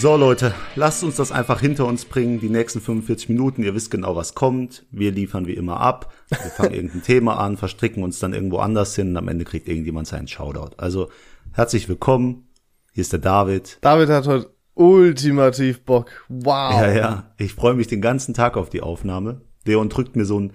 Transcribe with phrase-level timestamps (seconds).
[0.00, 2.38] So Leute, lasst uns das einfach hinter uns bringen.
[2.38, 4.86] Die nächsten 45 Minuten, ihr wisst genau, was kommt.
[4.92, 6.14] Wir liefern wie immer ab.
[6.28, 9.66] Wir fangen irgendein Thema an, verstricken uns dann irgendwo anders hin und am Ende kriegt
[9.66, 10.76] irgendjemand seinen Shoutout.
[10.76, 11.10] Also
[11.50, 12.46] herzlich willkommen.
[12.92, 13.78] Hier ist der David.
[13.80, 16.24] David hat heute ultimativ Bock.
[16.28, 16.80] Wow.
[16.80, 17.34] Ja, ja.
[17.36, 19.40] Ich freue mich den ganzen Tag auf die Aufnahme.
[19.64, 20.52] Leon drückt mir so ein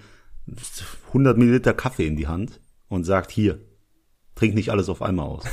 [1.08, 3.60] 100 Milliliter Kaffee in die Hand und sagt, hier,
[4.36, 5.44] trink nicht alles auf einmal aus.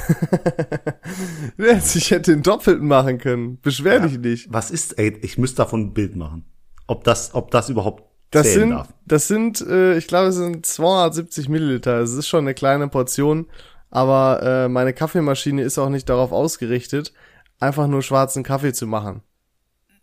[1.94, 3.61] ich hätte den Doppelten machen können.
[3.61, 4.52] Beschwer ja, dich nicht.
[4.52, 6.44] Was ist, ey, ich müsste davon ein Bild machen.
[6.86, 8.88] Ob das, ob das überhaupt das sind, darf.
[9.07, 11.98] Das sind, äh, ich glaube, es sind 270 Milliliter.
[11.98, 13.46] Es ist schon eine kleine Portion,
[13.90, 17.12] aber äh, meine Kaffeemaschine ist auch nicht darauf ausgerichtet,
[17.58, 19.22] einfach nur schwarzen Kaffee zu machen.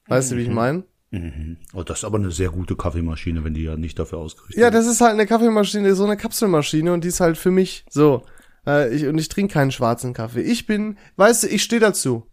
[0.08, 0.36] Weißt mhm.
[0.36, 0.56] du, wie ich mhm.
[0.56, 0.84] meine?
[1.12, 1.58] Mhm.
[1.74, 4.62] Oh, das ist aber eine sehr gute Kaffeemaschine, wenn die ja nicht dafür ausgerichtet ist.
[4.62, 7.86] Ja, das ist halt eine Kaffeemaschine, so eine Kapselmaschine und die ist halt für mich
[7.90, 8.24] so.
[8.68, 10.42] Äh, ich, und ich trinke keinen schwarzen Kaffee.
[10.42, 12.28] Ich bin, weißt du, ich stehe dazu.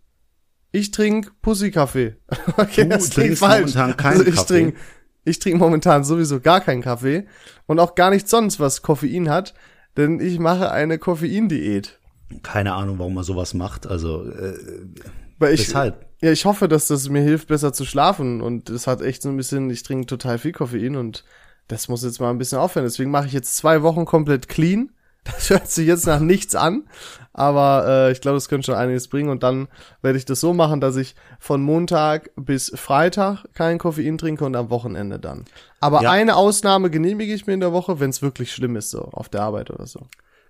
[0.73, 2.17] Ich trinke Pussy-Kaffee.
[2.57, 3.77] okay, du das trinkst falsch.
[3.77, 4.47] also ich Kaffee.
[4.47, 4.77] Trink,
[5.25, 7.27] ich trinke momentan sowieso gar keinen Kaffee
[7.67, 9.55] und auch gar nichts sonst, was Koffein hat,
[9.97, 12.01] denn ich mache eine Koffeindiät.
[12.43, 13.87] Keine Ahnung, warum man sowas macht.
[13.87, 14.59] Also äh,
[15.39, 16.05] Weil ich, weshalb?
[16.21, 18.41] Ja, ich hoffe, dass das mir hilft, besser zu schlafen.
[18.41, 21.25] Und es hat echt so ein bisschen, ich trinke total viel Koffein und
[21.69, 22.87] das muss jetzt mal ein bisschen aufhören.
[22.87, 24.91] Deswegen mache ich jetzt zwei Wochen komplett clean.
[25.25, 26.85] Das hört sich jetzt nach nichts an,
[27.33, 29.31] aber äh, ich glaube, es könnte schon einiges bringen.
[29.31, 29.69] Und dann
[30.03, 34.55] werde ich das so machen, dass ich von Montag bis Freitag kein Koffein trinke und
[34.55, 35.45] am Wochenende dann.
[35.81, 36.11] Aber ja.
[36.11, 39.29] eine Ausnahme genehmige ich mir in der Woche, wenn es wirklich schlimm ist, so auf
[39.29, 40.07] der Arbeit oder so.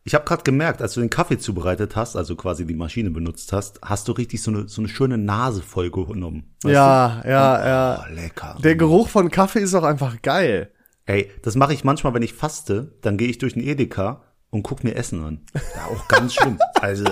[0.06, 3.55] Ich habe gerade gemerkt, als du den Kaffee zubereitet hast, also quasi die Maschine benutzt
[3.55, 6.55] hast, hast du richtig so eine, so eine schöne Nase voll genommen.
[6.62, 7.31] Ja, du?
[7.31, 8.06] ja, oh, ja.
[8.14, 8.59] Lecker.
[8.62, 10.70] Der Geruch von Kaffee ist auch einfach geil.
[11.06, 14.22] Ey, das mache ich manchmal, wenn ich faste, dann gehe ich durch den Edeka
[14.55, 15.41] und guck mir Essen an.
[15.52, 16.58] Ja, auch ganz schlimm.
[16.80, 17.05] Also,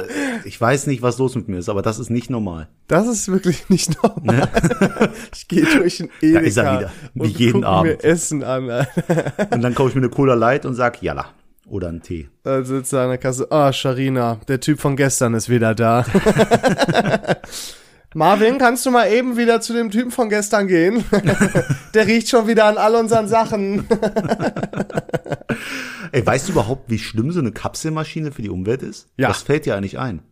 [0.44, 2.68] ich weiß nicht, was los mit mir ist, aber das ist nicht normal.
[2.88, 4.36] Das ist wirklich nicht normal.
[4.36, 5.10] Ne?
[5.34, 8.02] ich gehe durch den Edeka da ist er wieder, wie und jeden guck Abend.
[8.02, 8.68] mir Essen an.
[8.68, 11.24] und dann kaufe ich mir eine Cola Light und sag, jalla.
[11.66, 12.28] Oder einen Tee.
[12.42, 13.46] Da sitzt er an der Kasse.
[13.50, 16.04] Ah, oh, Sharina, der Typ von gestern ist wieder da.
[18.14, 21.04] Marvin, kannst du mal eben wieder zu dem Typen von gestern gehen?
[21.94, 23.86] der riecht schon wieder an all unseren Sachen.
[26.12, 29.08] Ey, weißt du überhaupt, wie schlimm so eine Kapselmaschine für die Umwelt ist?
[29.16, 29.28] Ja.
[29.28, 30.22] Das fällt dir eigentlich ein.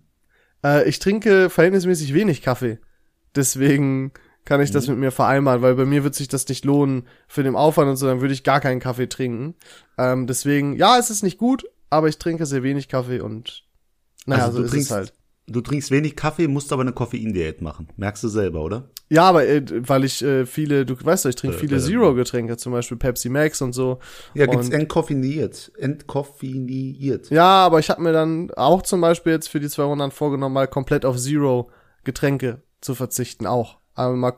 [0.64, 2.78] Äh, ich trinke verhältnismäßig wenig Kaffee.
[3.34, 4.12] Deswegen
[4.44, 4.94] kann ich das mhm.
[4.94, 7.96] mit mir vereinbaren, weil bei mir wird sich das nicht lohnen für den Aufwand und
[7.96, 9.54] so, dann würde ich gar keinen Kaffee trinken.
[9.96, 13.64] Ähm, deswegen, ja, es ist nicht gut, aber ich trinke sehr wenig Kaffee und
[14.26, 15.12] naja, also so ist trinkst, es halt.
[15.46, 17.88] Du trinkst wenig Kaffee, musst aber eine Koffeindiät machen.
[17.96, 18.88] Merkst du selber, oder?
[19.08, 21.80] Ja, aber äh, weil ich äh, viele, du weißt doch, ich trinke äh, viele äh,
[21.80, 23.98] Zero-Getränke, zum Beispiel Pepsi Max und so.
[24.34, 25.72] Ja, gibt's und, entkoffiniert.
[25.76, 27.30] Entkoffiniert.
[27.30, 30.54] Ja, aber ich habe mir dann auch zum Beispiel jetzt für die zwei Runden vorgenommen,
[30.54, 33.78] mal komplett auf Zero-Getränke zu verzichten, auch.
[33.94, 34.34] Aber mal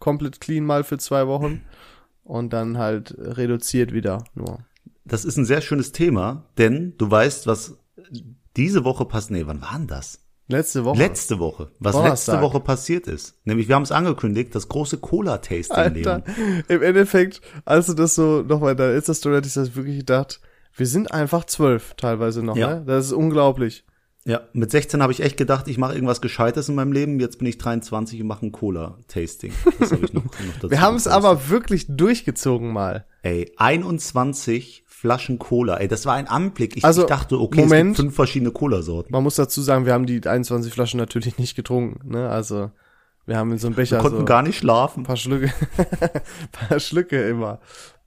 [0.00, 1.62] komplett clean mal für zwei Wochen
[2.24, 4.58] und dann halt reduziert wieder nur.
[5.04, 7.78] Das ist ein sehr schönes Thema, denn du weißt, was
[8.56, 9.30] diese Woche passt.
[9.30, 10.24] Nee, wann war denn das?
[10.48, 10.98] Letzte Woche.
[10.98, 11.70] Letzte Woche.
[11.78, 12.34] Was Donnerstag.
[12.34, 13.36] letzte Woche passiert ist.
[13.44, 16.22] Nämlich, wir haben es angekündigt, das große Cola-Tasting, Leon.
[16.68, 19.98] Im Endeffekt, als du das so nochmal da ist das Story, hatte ich das wirklich
[19.98, 20.40] gedacht,
[20.74, 22.76] wir sind einfach zwölf teilweise noch, ja.
[22.76, 22.84] ne?
[22.86, 23.84] Das ist unglaublich.
[24.24, 27.20] Ja, mit 16 habe ich echt gedacht, ich mache irgendwas Gescheites in meinem Leben.
[27.20, 29.52] Jetzt bin ich 23 und mache ein Cola-Tasting.
[29.78, 33.06] Das hab ich noch, noch dazu Wir haben es aber wirklich durchgezogen mal.
[33.22, 35.76] Ey, 21 Flaschen Cola.
[35.76, 36.76] Ey, das war ein Anblick.
[36.76, 39.12] Ich, also, ich dachte, okay, Moment, es gibt fünf verschiedene Cola-Sorten.
[39.12, 42.10] Man muss dazu sagen, wir haben die 21 Flaschen natürlich nicht getrunken.
[42.10, 42.28] Ne?
[42.28, 42.72] Also
[43.24, 45.02] wir haben in so einem Becher wir konnten so gar nicht schlafen.
[45.02, 45.52] Ein paar Schlücke,
[46.50, 47.60] paar Schlücke immer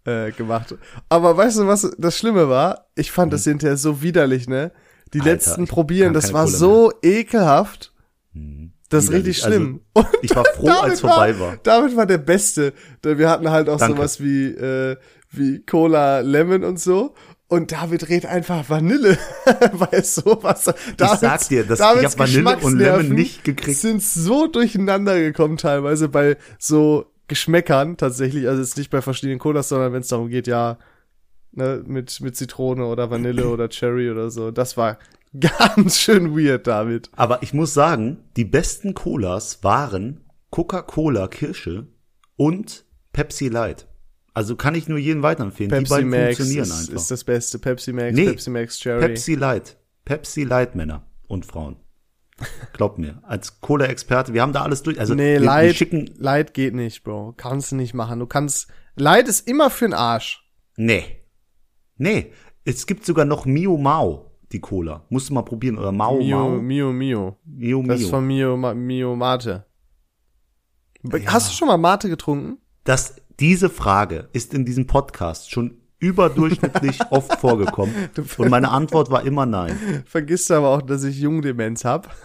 [0.03, 0.75] äh, gemacht.
[1.07, 2.87] Aber weißt du, was das Schlimme war?
[2.95, 3.37] Ich fand hm.
[3.37, 4.73] das hinterher so widerlich, ne?
[5.13, 7.19] Die Alter, letzten probieren, das war Cola so mehr.
[7.19, 7.93] ekelhaft.
[8.33, 8.73] Hm.
[8.89, 9.81] Das ist richtig also, schlimm.
[9.95, 11.55] Also, ich war froh, als vorbei war.
[11.63, 12.73] David war der Beste.
[13.01, 13.95] Wir hatten halt auch Danke.
[13.95, 14.97] sowas wie äh,
[15.31, 17.13] wie Cola Lemon und so.
[17.47, 19.17] Und David redet einfach Vanille,
[19.73, 20.65] weil sowas.
[20.65, 23.77] Davids, ich sag dir, das, Davids ich hab Vanille und Lemon nicht gekriegt.
[23.77, 28.47] Sind so durcheinander gekommen teilweise bei so Geschmäckern tatsächlich.
[28.47, 30.77] Also jetzt nicht bei verschiedenen Colas, sondern wenn es darum geht, ja,
[31.51, 34.51] ne, mit, mit Zitrone oder Vanille oder Cherry oder so.
[34.51, 34.97] Das war
[35.39, 37.09] ganz schön weird, David.
[37.15, 41.87] Aber ich muss sagen, die besten Colas waren Coca-Cola Kirsche
[42.37, 43.87] und Pepsi Light.
[44.33, 45.69] Also kann ich nur jeden weiterempfehlen.
[45.69, 46.93] Pepsi die beiden Max funktionieren ist, einfach.
[46.93, 47.59] ist das Beste.
[47.59, 49.07] Pepsi Max, nee, Pepsi Max Cherry.
[49.07, 49.77] Pepsi Light.
[50.05, 51.77] Pepsi Light Männer und Frauen.
[52.73, 54.99] Glaub mir, als Cola-Experte, wir haben da alles durch.
[54.99, 57.33] Also nee, wir, Light, wir schicken Light geht nicht, Bro.
[57.37, 58.19] Kannst du nicht machen.
[58.19, 58.67] Du kannst.
[58.95, 60.43] Light ist immer für'n Arsch.
[60.75, 61.03] Nee.
[61.97, 62.31] Nee.
[62.63, 65.05] Es gibt sogar noch Mio Mao, die Cola.
[65.09, 65.77] Musst du mal probieren.
[65.77, 66.49] Oder Mao Mio, Mao.
[66.49, 67.37] Mio Mio.
[67.45, 67.87] Mio Mio.
[67.87, 69.65] Das ist von Mio, Mio Mate.
[71.03, 71.33] Ja.
[71.33, 72.57] Hast du schon mal Mate getrunken?
[72.83, 77.93] Das, diese Frage ist in diesem Podcast schon überdurchschnittlich oft vorgekommen.
[78.37, 80.03] Und meine Antwort war immer nein.
[80.05, 82.15] Vergisst aber auch, dass ich Jungdemenz hab.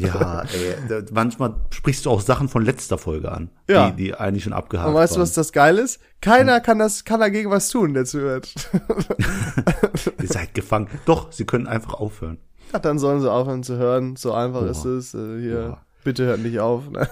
[0.00, 0.42] ja,
[0.88, 3.90] ey, manchmal sprichst du auch Sachen von letzter Folge an, ja.
[3.90, 6.00] die, die eigentlich schon abgehakt Und weißt du, was das geil ist?
[6.22, 6.62] Keiner hm.
[6.62, 8.52] kann das, kann dagegen was tun, der zuhört.
[10.22, 10.88] Ihr seid gefangen.
[11.04, 12.38] Doch, sie können einfach aufhören.
[12.72, 14.16] Ja, dann sollen sie aufhören zu hören.
[14.16, 14.70] So einfach Boah.
[14.70, 15.14] ist es.
[15.14, 15.80] Äh, hier, Boah.
[16.02, 16.90] bitte hört nicht auf.
[16.90, 17.08] Ne?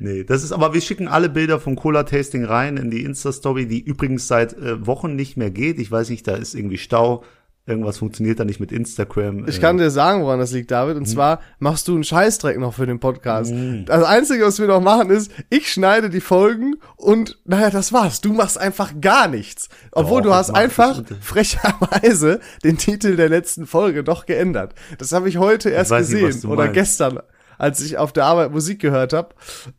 [0.00, 3.80] Nee, das ist, aber wir schicken alle Bilder vom Cola-Tasting rein in die Insta-Story, die
[3.80, 5.78] übrigens seit äh, Wochen nicht mehr geht.
[5.78, 7.24] Ich weiß nicht, da ist irgendwie Stau.
[7.68, 9.48] Irgendwas funktioniert da nicht mit Instagram.
[9.48, 10.96] Ich kann dir sagen, woran das liegt, David.
[10.96, 11.10] Und hm.
[11.10, 13.50] zwar machst du einen Scheißdreck noch für den Podcast.
[13.50, 13.86] Hm.
[13.86, 18.20] Das Einzige, was wir noch machen, ist, ich schneide die Folgen und naja, das war's.
[18.20, 19.68] Du machst einfach gar nichts.
[19.90, 24.76] Obwohl doch, du hast einfach frecherweise den Titel der letzten Folge doch geändert.
[24.98, 26.74] Das habe ich heute erst gesehen nicht, oder meinst.
[26.74, 27.18] gestern
[27.58, 29.34] als ich auf der Arbeit Musik gehört habe.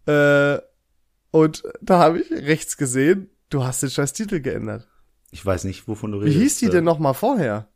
[0.05, 0.61] Äh,
[1.31, 4.87] und da habe ich rechts gesehen, du hast den scheiß Titel geändert.
[5.31, 6.37] Ich weiß nicht, wovon du redest.
[6.37, 7.67] Wie hieß die denn noch mal vorher?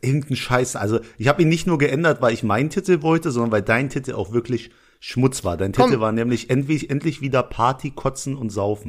[0.00, 0.76] Irgendein Scheiß.
[0.76, 3.88] Also ich habe ihn nicht nur geändert, weil ich meinen Titel wollte, sondern weil dein
[3.88, 4.70] Titel auch wirklich
[5.00, 5.56] Schmutz war.
[5.56, 5.90] Dein Komm.
[5.90, 8.88] Titel war nämlich endlich, endlich wieder Party, Kotzen und Saufen.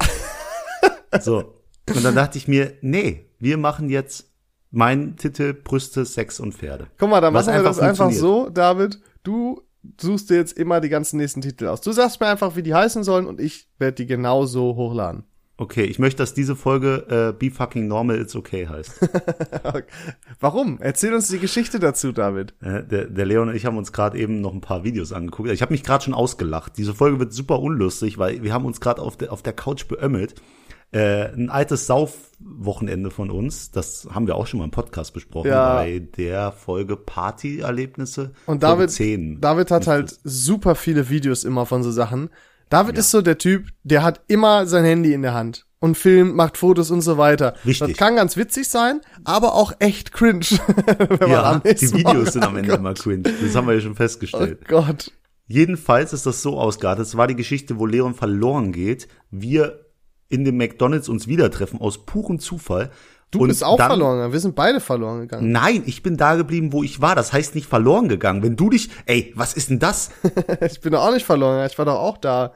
[1.20, 1.64] so.
[1.88, 4.32] Und dann dachte ich mir, nee, wir machen jetzt
[4.70, 6.88] meinen Titel Brüste, Sex und Pferde.
[6.98, 9.00] Guck mal, dann machen wir das einfach so, David.
[9.24, 9.62] Du
[10.00, 11.82] suchst dir jetzt immer die ganzen nächsten Titel aus.
[11.82, 15.24] Du sagst mir einfach, wie die heißen sollen und ich werde die genauso hochladen.
[15.56, 19.08] Okay, ich möchte, dass diese Folge äh, Be Fucking Normal It's Okay heißt.
[20.40, 20.80] Warum?
[20.82, 22.56] Erzähl uns die Geschichte dazu, David.
[22.60, 25.52] Äh, der, der Leon und ich haben uns gerade eben noch ein paar Videos angeguckt.
[25.52, 26.74] Ich habe mich gerade schon ausgelacht.
[26.78, 29.88] Diese Folge wird super unlustig, weil wir haben uns gerade auf der, auf der Couch
[29.88, 30.34] beömmelt
[30.94, 35.50] äh, ein altes Saufwochenende von uns, das haben wir auch schon mal im Podcast besprochen,
[35.50, 35.76] ja.
[35.76, 38.32] bei der Folge Partyerlebnisse.
[38.46, 39.42] Und David, 10.
[39.42, 42.30] David hat halt super viele Videos immer von so Sachen.
[42.70, 43.00] David ja.
[43.00, 46.58] ist so der Typ, der hat immer sein Handy in der Hand und filmt, macht
[46.58, 47.56] Fotos und so weiter.
[47.66, 47.90] Richtig.
[47.90, 50.46] Das kann ganz witzig sein, aber auch echt cringe.
[51.28, 53.24] ja, die Videos sind am Ende oh immer cringe.
[53.24, 54.60] Das haben wir ja schon festgestellt.
[54.66, 55.12] Oh Gott.
[55.48, 57.06] Jedenfalls ist das so ausgeartet.
[57.06, 59.08] Es war die Geschichte, wo Leon verloren geht.
[59.30, 59.84] Wir
[60.34, 62.90] in dem McDonalds uns wieder treffen, aus purem Zufall.
[63.30, 65.52] Du und bist auch dann, verloren Wir sind beide verloren gegangen.
[65.52, 67.16] Nein, ich bin da geblieben, wo ich war.
[67.16, 68.44] Das heißt nicht verloren gegangen.
[68.44, 70.12] Wenn du dich, ey, was ist denn das?
[70.62, 71.66] ich bin doch auch nicht verloren.
[71.66, 72.54] Ich war doch auch da.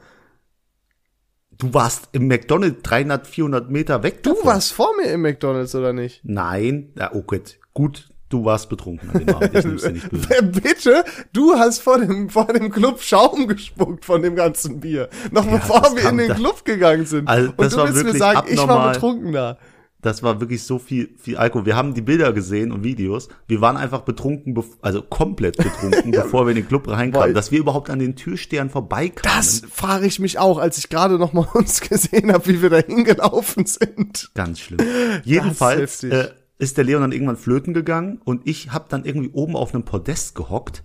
[1.56, 4.22] Du warst im McDonald's 300, 400 Meter weg.
[4.22, 4.46] Du davon.
[4.46, 6.20] warst vor mir im McDonald's, oder nicht?
[6.22, 6.92] Nein.
[6.96, 7.42] Ja, okay.
[7.74, 10.42] Gut, Du warst betrunken an dem Abend, ich nimm's dir nicht böse.
[10.42, 11.04] Bitte?
[11.32, 15.08] Du hast vor dem, vor dem Club Schaum gespuckt von dem ganzen Bier.
[15.30, 17.26] Noch ja, bevor wir in den Club gegangen sind.
[17.26, 18.54] Also, Und du willst mir sagen, abnormal.
[18.54, 19.58] ich war betrunken da.
[20.00, 21.66] Das war wirklich so viel, viel Alkohol.
[21.66, 23.28] Wir haben die Bilder gesehen und Videos.
[23.48, 27.58] Wir waren einfach betrunken, also komplett betrunken, bevor wir in den Club reinkamen, dass wir
[27.58, 29.36] überhaupt an den Türstern vorbeikamen.
[29.36, 32.70] Das frage ich mich auch, als ich gerade noch mal uns gesehen habe, wie wir
[32.70, 34.30] da hingelaufen sind.
[34.34, 34.78] Ganz schlimm.
[35.24, 36.28] Jedenfalls äh,
[36.58, 39.84] ist der Leon dann irgendwann flöten gegangen und ich habe dann irgendwie oben auf einem
[39.84, 40.82] Podest gehockt,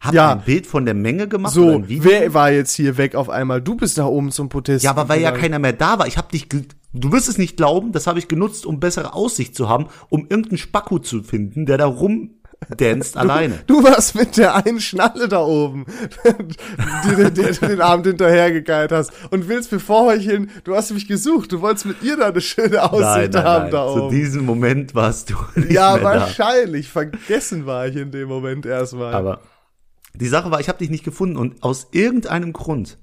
[0.00, 0.32] habe ja.
[0.32, 1.54] ein Bild von der Menge gemacht.
[1.54, 3.62] So, wer war jetzt hier weg auf einmal?
[3.62, 4.84] Du bist da oben zum Podest.
[4.84, 5.36] Ja, aber weil gegangen.
[5.36, 6.06] ja keiner mehr da war.
[6.06, 9.56] Ich habe dich, du wirst es nicht glauben, das habe ich genutzt, um bessere Aussicht
[9.56, 12.30] zu haben, um irgendeinen Spacko zu finden, der da rum
[12.76, 13.60] danst alleine.
[13.66, 15.86] Du warst mit der einen Schnalle da oben,
[16.24, 21.52] die, die, die, du den Abend hinterhergegeilt hast und willst bevorheucheln, du hast mich gesucht,
[21.52, 23.72] du wolltest mit ihr da eine schöne Aussicht nein, nein, haben nein.
[23.72, 24.10] da oben.
[24.10, 26.86] Zu diesem Moment warst du nicht Ja, wahrscheinlich.
[26.86, 26.92] Da.
[26.92, 29.14] Vergessen war ich in dem Moment erstmal.
[29.14, 29.40] Aber
[30.14, 32.98] die Sache war, ich habe dich nicht gefunden und aus irgendeinem Grund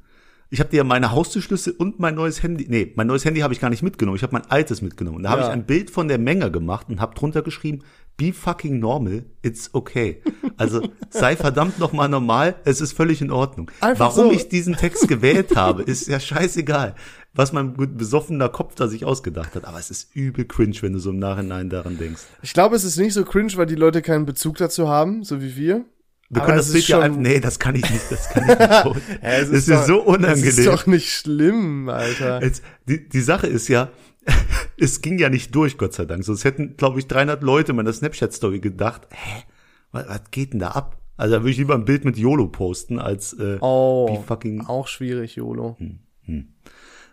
[0.53, 3.61] ich habe dir meine Haustürschlüssel und mein neues Handy, nee, mein neues Handy habe ich
[3.61, 5.23] gar nicht mitgenommen, ich habe mein altes mitgenommen.
[5.23, 5.31] Da ja.
[5.31, 7.83] habe ich ein Bild von der Menge gemacht und habe drunter geschrieben,
[8.21, 10.21] be fucking normal, it's okay.
[10.55, 13.71] Also sei verdammt nochmal normal, es ist völlig in Ordnung.
[13.79, 14.31] Einfach Warum so.
[14.31, 16.93] ich diesen Text gewählt habe, ist ja scheißegal,
[17.33, 19.65] was mein besoffener Kopf da sich ausgedacht hat.
[19.65, 22.21] Aber es ist übel cringe, wenn du so im Nachhinein daran denkst.
[22.43, 25.41] Ich glaube, es ist nicht so cringe, weil die Leute keinen Bezug dazu haben, so
[25.41, 25.85] wie wir.
[26.29, 28.59] Wir können das Bild ja einfach, nee, das kann ich nicht, das kann ich nicht.
[28.59, 30.45] ja, es ist, ist doch, so unangenehm.
[30.45, 32.41] Das ist doch nicht schlimm, Alter.
[32.41, 33.89] Jetzt, die, die Sache ist ja,
[34.77, 36.23] es ging ja nicht durch, Gott sei Dank.
[36.23, 39.43] Sonst hätten, glaube ich, 300 Leute meiner Snapchat-Story gedacht, hä,
[39.91, 40.97] was, was geht denn da ab?
[41.17, 44.87] Also da würde ich lieber ein Bild mit YOLO posten, als äh, oh, fucking auch
[44.87, 45.75] schwierig, YOLO.
[45.77, 46.47] Hm, hm.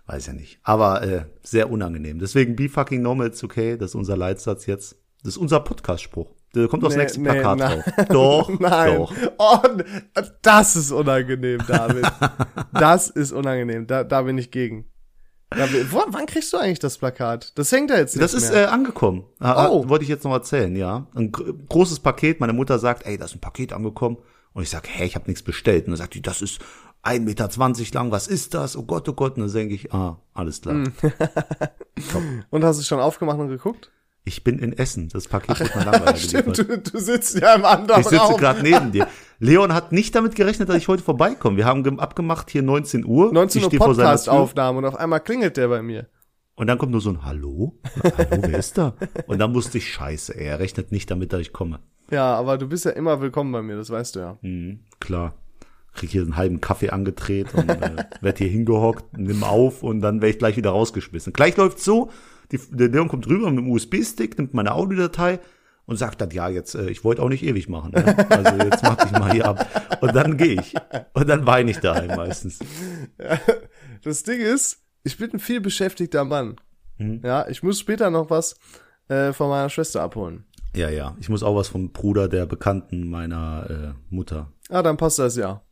[0.06, 0.58] Weiß ja nicht.
[0.62, 2.18] Aber äh, sehr unangenehm.
[2.18, 3.76] Deswegen be fucking normal, it's okay.
[3.76, 4.96] Das ist unser Leitsatz jetzt.
[5.22, 6.34] Das ist unser Podcast-Spruch.
[6.54, 7.84] Der kommt aufs nee, nächste nee, Plakat drauf.
[8.08, 8.96] Doch, nein.
[8.96, 9.12] Doch.
[9.36, 9.60] Oh,
[10.40, 12.10] das ist unangenehm, David.
[12.72, 13.86] das ist unangenehm.
[13.86, 14.86] Da, da bin ich gegen.
[15.50, 17.52] Da, wo, wann kriegst du eigentlich das Plakat?
[17.56, 18.64] Das hängt da jetzt nicht Das ist mehr.
[18.64, 19.24] Äh, angekommen.
[19.40, 19.88] Oh.
[19.88, 21.06] Wollte ich jetzt noch erzählen, ja.
[21.14, 22.40] Ein großes Paket.
[22.40, 24.18] Meine Mutter sagt, ey, da ist ein Paket angekommen.
[24.52, 25.86] Und ich sag, hey, ich habe nichts bestellt.
[25.86, 26.60] Und dann sagt die, das ist
[27.04, 28.76] 1,20 Meter lang, was ist das?
[28.76, 29.36] Oh Gott, oh Gott.
[29.36, 30.84] Und dann denke ich, ah, alles klar.
[31.98, 32.44] Mm.
[32.50, 33.90] und hast du schon aufgemacht und geguckt?
[34.28, 35.08] Ich bin in Essen.
[35.08, 38.62] Das Paket wird mal langweilig Stimmt, du, du sitzt ja im anderen Ich sitze gerade
[38.62, 39.08] neben dir.
[39.38, 41.56] Leon hat nicht damit gerechnet, dass ich heute vorbeikomme.
[41.56, 43.32] Wir haben abgemacht hier 19 Uhr.
[43.32, 46.08] 19 Uhr Podcast-Aufnahme und auf einmal klingelt der bei mir.
[46.56, 47.78] Und dann kommt nur so ein Hallo?
[48.02, 48.94] Hallo, wer ist da?
[49.26, 51.78] Und dann wusste ich, scheiße, ey, er rechnet nicht damit, dass ich komme.
[52.10, 54.38] Ja, aber du bist ja immer willkommen bei mir, das weißt du ja.
[54.42, 55.34] Mhm, klar.
[55.94, 60.16] Krieg hier einen halben Kaffee angedreht und äh, werd hier hingehockt, nimm auf und dann
[60.20, 61.32] werde ich gleich wieder rausgeschmissen.
[61.32, 62.10] Gleich läuft's so,
[62.52, 65.40] die, der Leon kommt rüber mit dem USB-Stick, nimmt meine Audiodatei
[65.86, 67.92] und sagt dann, ja, jetzt, äh, ich wollte auch nicht ewig machen.
[67.92, 68.28] Ne?
[68.28, 69.98] Also jetzt mach dich mal hier ab.
[70.02, 70.74] Und dann gehe ich.
[71.14, 72.58] Und dann weine ich daheim meistens.
[73.18, 73.38] Ja,
[74.02, 76.56] das Ding ist, ich bin ein viel beschäftigter Mann.
[76.98, 77.22] Mhm.
[77.24, 78.56] Ja, ich muss später noch was
[79.08, 80.44] äh, von meiner Schwester abholen.
[80.74, 81.16] Ja, ja.
[81.20, 84.52] Ich muss auch was vom Bruder der Bekannten meiner äh, Mutter.
[84.68, 85.62] Ah, dann passt das ja.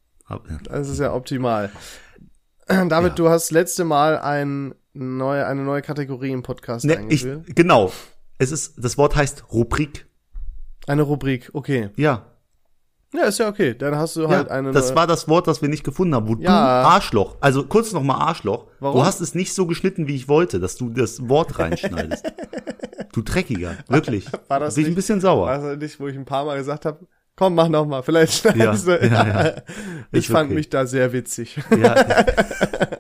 [0.64, 1.70] Das ist ja optimal.
[2.66, 3.14] David, ja.
[3.14, 7.44] du hast letzte Mal ein neue, eine neue Kategorie im Podcast ne, eingeführt.
[7.46, 7.92] Ich, genau.
[8.38, 10.06] Es ist, das Wort heißt Rubrik.
[10.86, 11.90] Eine Rubrik, okay.
[11.96, 12.26] Ja.
[13.14, 13.74] Ja, ist ja okay.
[13.74, 14.72] Dann hast du ja, halt eine.
[14.72, 16.28] Das war das Wort, das wir nicht gefunden haben.
[16.28, 16.82] Wo ja.
[16.82, 18.66] du Arschloch, also kurz noch mal Arschloch.
[18.80, 19.00] Warum?
[19.00, 22.26] Du hast es nicht so geschnitten, wie ich wollte, dass du das Wort reinschneidest.
[23.12, 24.26] du Dreckiger, wirklich.
[24.48, 25.46] War das Bin ich ein bisschen sauer.
[25.46, 28.32] War das nicht, wo ich ein paar Mal gesagt habe, komm, mach noch mal, vielleicht
[28.32, 29.06] schneidest ja, du.
[29.06, 29.62] Ja, ja.
[30.12, 30.54] Ich fand okay.
[30.54, 31.58] mich da sehr witzig.
[31.76, 31.92] Ja,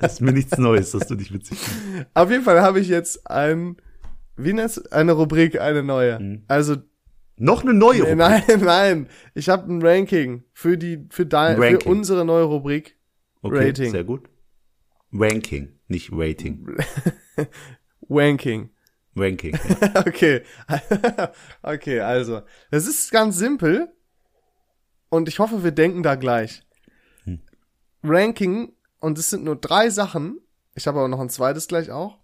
[0.00, 2.10] ist mir nichts Neues, dass du dich witzig findest.
[2.14, 3.76] Auf jeden Fall habe ich jetzt ein,
[4.36, 6.20] wie nennt's, eine Rubrik, eine neue.
[6.20, 6.42] Mhm.
[6.46, 6.76] Also
[7.36, 8.16] noch eine neue Rubrik?
[8.16, 9.08] Nein, nein.
[9.34, 12.96] Ich habe ein Ranking für die, für dein, für unsere neue Rubrik.
[13.42, 13.90] Okay, Rating.
[13.90, 14.28] sehr gut.
[15.12, 16.66] Ranking, nicht Rating.
[18.08, 18.70] Wanking.
[19.14, 19.58] Ranking.
[19.80, 20.06] Ja.
[20.06, 20.42] okay.
[21.62, 22.42] okay, also.
[22.70, 23.95] Das ist ganz simpel.
[25.08, 26.62] Und ich hoffe, wir denken da gleich.
[27.24, 27.40] Hm.
[28.02, 30.40] Ranking, und es sind nur drei Sachen.
[30.74, 32.18] Ich habe aber noch ein zweites gleich auch.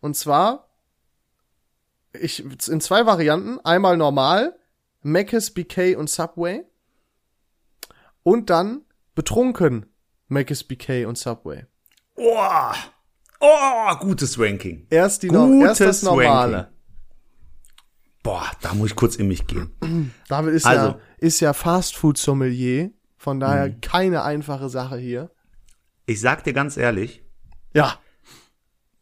[0.00, 0.68] Und zwar
[2.12, 3.58] ich, in zwei Varianten.
[3.60, 4.58] Einmal normal,
[5.02, 6.64] Mc's, BK und Subway.
[8.22, 8.82] Und dann
[9.14, 9.86] betrunken,
[10.28, 11.66] Mc's, BK und Subway.
[12.16, 12.72] Oh,
[13.40, 14.86] oh gutes Ranking.
[14.90, 16.56] Erst, die no erst das normale.
[16.56, 16.77] Ranking.
[18.28, 19.70] Boah, da muss ich kurz in mich gehen.
[20.28, 22.90] David ist also, ja, ist ja Fastfood-Sommelier.
[23.16, 23.76] Von daher mh.
[23.80, 25.30] keine einfache Sache hier.
[26.04, 27.22] Ich sag dir ganz ehrlich.
[27.72, 27.98] Ja.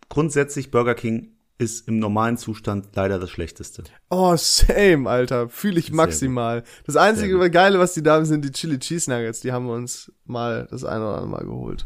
[0.09, 3.83] Grundsätzlich Burger King ist im normalen Zustand leider das Schlechteste.
[4.11, 5.49] Oh, same, Alter.
[5.49, 6.63] Fühle ich maximal.
[6.85, 9.41] Das einzige Geile, was die da haben, sind die Chili Cheese Nuggets.
[9.41, 11.85] Die haben wir uns mal das eine oder andere Mal geholt.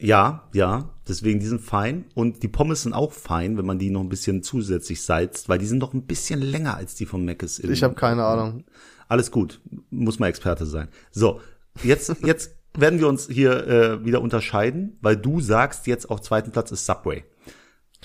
[0.00, 3.90] Ja, ja, deswegen die sind fein und die Pommes sind auch fein, wenn man die
[3.90, 7.24] noch ein bisschen zusätzlich salzt, weil die sind doch ein bisschen länger als die von
[7.24, 7.58] Mc's.
[7.58, 8.64] Ich habe keine Ahnung.
[9.08, 10.88] Alles gut, muss mal Experte sein.
[11.10, 11.40] So,
[11.82, 16.52] jetzt jetzt werden wir uns hier äh, wieder unterscheiden, weil du sagst jetzt auf zweiten
[16.52, 17.24] Platz ist Subway.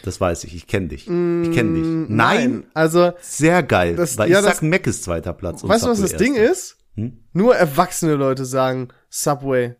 [0.01, 1.01] Das weiß ich, ich kenne dich.
[1.01, 1.85] Ich kenne dich.
[1.85, 5.63] Mm, nein, nein, also sehr geil, das, weil ja, ich sag Mac ist zweiter Platz.
[5.63, 6.25] weißt du, was das erster.
[6.25, 6.77] Ding ist?
[6.95, 7.19] Hm?
[7.33, 9.75] Nur erwachsene Leute sagen Subway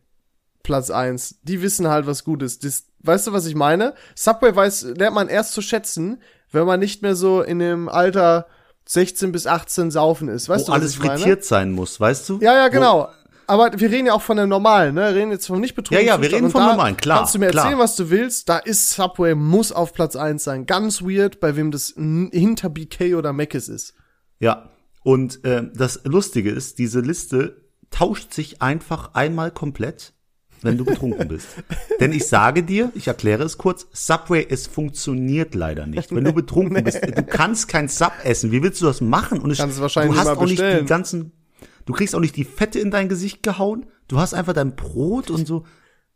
[0.64, 1.40] Platz eins.
[1.44, 2.64] Die wissen halt, was gut ist.
[2.64, 3.94] Das, weißt du, was ich meine?
[4.16, 8.48] Subway weiß, lernt man erst zu schätzen, wenn man nicht mehr so in dem Alter
[8.86, 10.50] 16 bis 18 saufen ist.
[10.50, 12.40] Weißt Wo du, alles frittiert sein muss, weißt du?
[12.40, 13.04] Ja, ja, genau.
[13.04, 15.02] Wo aber wir reden ja auch von der normalen, ne?
[15.02, 16.08] Wir reden jetzt vom nicht betrunkenen.
[16.08, 17.20] Ja, ja, wir reden vom normalen, klar.
[17.20, 17.66] Kannst du mir klar.
[17.66, 18.50] erzählen, was du willst?
[18.50, 20.66] Da ist Subway muss auf Platz eins sein.
[20.66, 23.94] Ganz weird, bei wem das hinter BK oder Mc's ist.
[24.40, 24.70] Ja.
[25.04, 30.14] Und äh, das Lustige ist, diese Liste tauscht sich einfach einmal komplett,
[30.64, 31.48] wenn du betrunken bist.
[32.00, 36.14] Denn ich sage dir, ich erkläre es kurz, Subway, es funktioniert leider nicht.
[36.14, 36.82] Wenn du betrunken nee.
[36.82, 38.52] bist, du kannst kein Sub essen.
[38.52, 39.40] Wie willst du das machen?
[39.40, 40.74] Und es, kannst es wahrscheinlich du hast auch bestellen.
[40.74, 41.32] nicht die ganzen
[41.86, 43.86] Du kriegst auch nicht die Fette in dein Gesicht gehauen.
[44.08, 45.66] Du hast einfach dein Brot und so.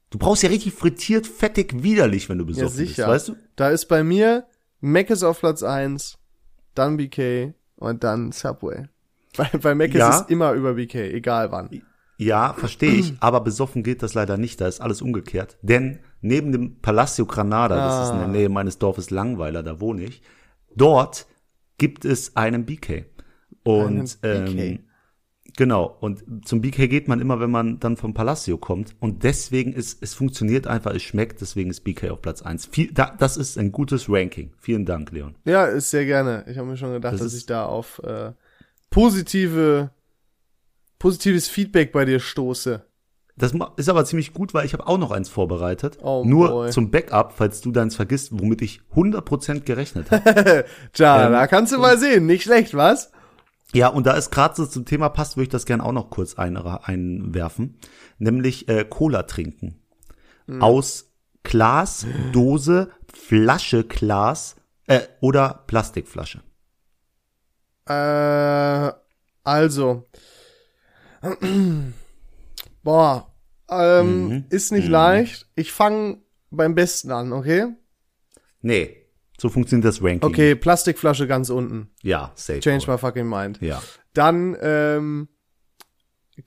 [0.09, 3.07] Du brauchst ja richtig frittiert, fettig, widerlich, wenn du besoffen ja, sicher.
[3.07, 3.35] bist, weißt du?
[3.57, 4.45] Da ist bei mir
[4.79, 6.17] Mc's auf Platz eins,
[6.75, 8.87] dann BK und dann Subway.
[9.37, 10.21] Bei, bei Mc's ja.
[10.21, 11.83] ist immer über BK, egal wann.
[12.17, 15.57] Ja, verstehe ich, aber besoffen geht das leider nicht, da ist alles umgekehrt.
[15.61, 17.87] Denn neben dem Palacio Granada, ah.
[17.87, 18.31] das ist in der ah.
[18.31, 20.21] Nähe meines Dorfes Langweiler, da wohne ich,
[20.75, 21.27] dort
[21.77, 23.05] gibt es einen BK.
[23.63, 24.61] Und einen BK.
[24.61, 24.79] Ähm,
[25.57, 25.97] Genau.
[25.99, 28.95] Und zum BK geht man immer, wenn man dann vom Palacio kommt.
[28.99, 32.67] Und deswegen ist, es funktioniert einfach, es schmeckt, deswegen ist BK auf Platz eins.
[32.67, 34.51] Viel, da, das ist ein gutes Ranking.
[34.59, 35.35] Vielen Dank, Leon.
[35.45, 36.45] Ja, ist sehr gerne.
[36.47, 38.33] Ich habe mir schon gedacht, das dass ich da auf äh,
[38.91, 39.89] positive,
[40.99, 42.85] positives Feedback bei dir stoße.
[43.37, 45.99] Das ist aber ziemlich gut, weil ich habe auch noch eins vorbereitet.
[46.01, 46.71] Oh, Nur boy.
[46.71, 50.65] zum Backup, falls du deins vergisst, womit ich 100% gerechnet habe.
[50.93, 52.25] Tja, ähm, da kannst du mal sehen.
[52.25, 53.11] Nicht schlecht, was?
[53.73, 56.09] Ja, und da es gerade so zum Thema passt, würde ich das gerne auch noch
[56.09, 57.77] kurz ein, einwerfen.
[58.17, 59.81] Nämlich äh, Cola trinken.
[60.47, 60.63] Mhm.
[60.63, 61.11] Aus
[61.43, 64.55] Glas, Dose, Flasche, Glas
[64.87, 66.41] äh, oder Plastikflasche.
[67.85, 68.91] Äh,
[69.43, 70.07] also.
[72.83, 73.33] Boah.
[73.69, 74.45] Ähm, mhm.
[74.49, 74.91] Ist nicht mhm.
[74.91, 75.49] leicht.
[75.55, 77.67] Ich fange beim Besten an, okay?
[78.61, 79.03] Nee.
[79.39, 80.23] So funktioniert das Ranking.
[80.23, 81.91] Okay, Plastikflasche ganz unten.
[82.01, 82.59] Ja, safe.
[82.59, 83.61] Change my fucking mind.
[83.61, 83.81] Ja.
[84.13, 85.27] Dann ähm,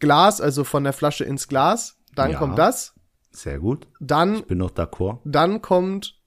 [0.00, 1.98] Glas, also von der Flasche ins Glas.
[2.14, 2.38] Dann ja.
[2.38, 2.94] kommt das.
[3.30, 3.86] Sehr gut.
[4.00, 4.36] Dann.
[4.36, 5.20] Ich bin noch d'accord.
[5.24, 6.20] Dann kommt.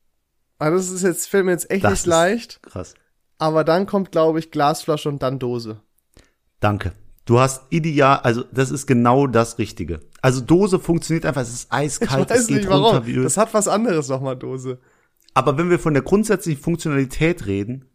[0.57, 2.63] Also das ist jetzt, fällt mir jetzt echt das nicht leicht.
[2.63, 2.93] Krass.
[3.37, 5.81] Aber dann kommt, glaube ich, Glasflasche und dann Dose.
[6.61, 6.93] Danke.
[7.25, 10.01] Du hast ideal, also das ist genau das Richtige.
[10.21, 12.85] Also Dose funktioniert einfach, es ist eiskalt, ich weiß es geht nicht warum.
[12.85, 13.23] runter wie Öl.
[13.23, 14.79] Das hat was anderes nochmal Dose.
[15.33, 17.85] Aber wenn wir von der grundsätzlichen Funktionalität reden,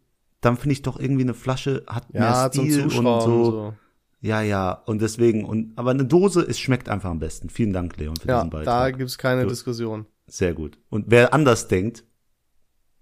[0.41, 2.99] dann finde ich doch irgendwie eine Flasche hat ja, mehr Stil und so.
[3.01, 3.75] und so.
[4.21, 7.51] Ja, ja, und deswegen und aber eine Dose, es schmeckt einfach am besten.
[7.51, 8.93] Vielen Dank, Leon, für ja, diesen Beitrag.
[8.93, 10.07] Da gibt's keine du, Diskussion.
[10.27, 10.79] Sehr gut.
[10.89, 12.05] Und wer anders denkt,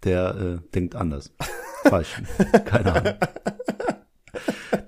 [0.05, 1.33] der äh, denkt anders.
[1.85, 2.21] Falsch.
[2.65, 3.15] keine Ahnung.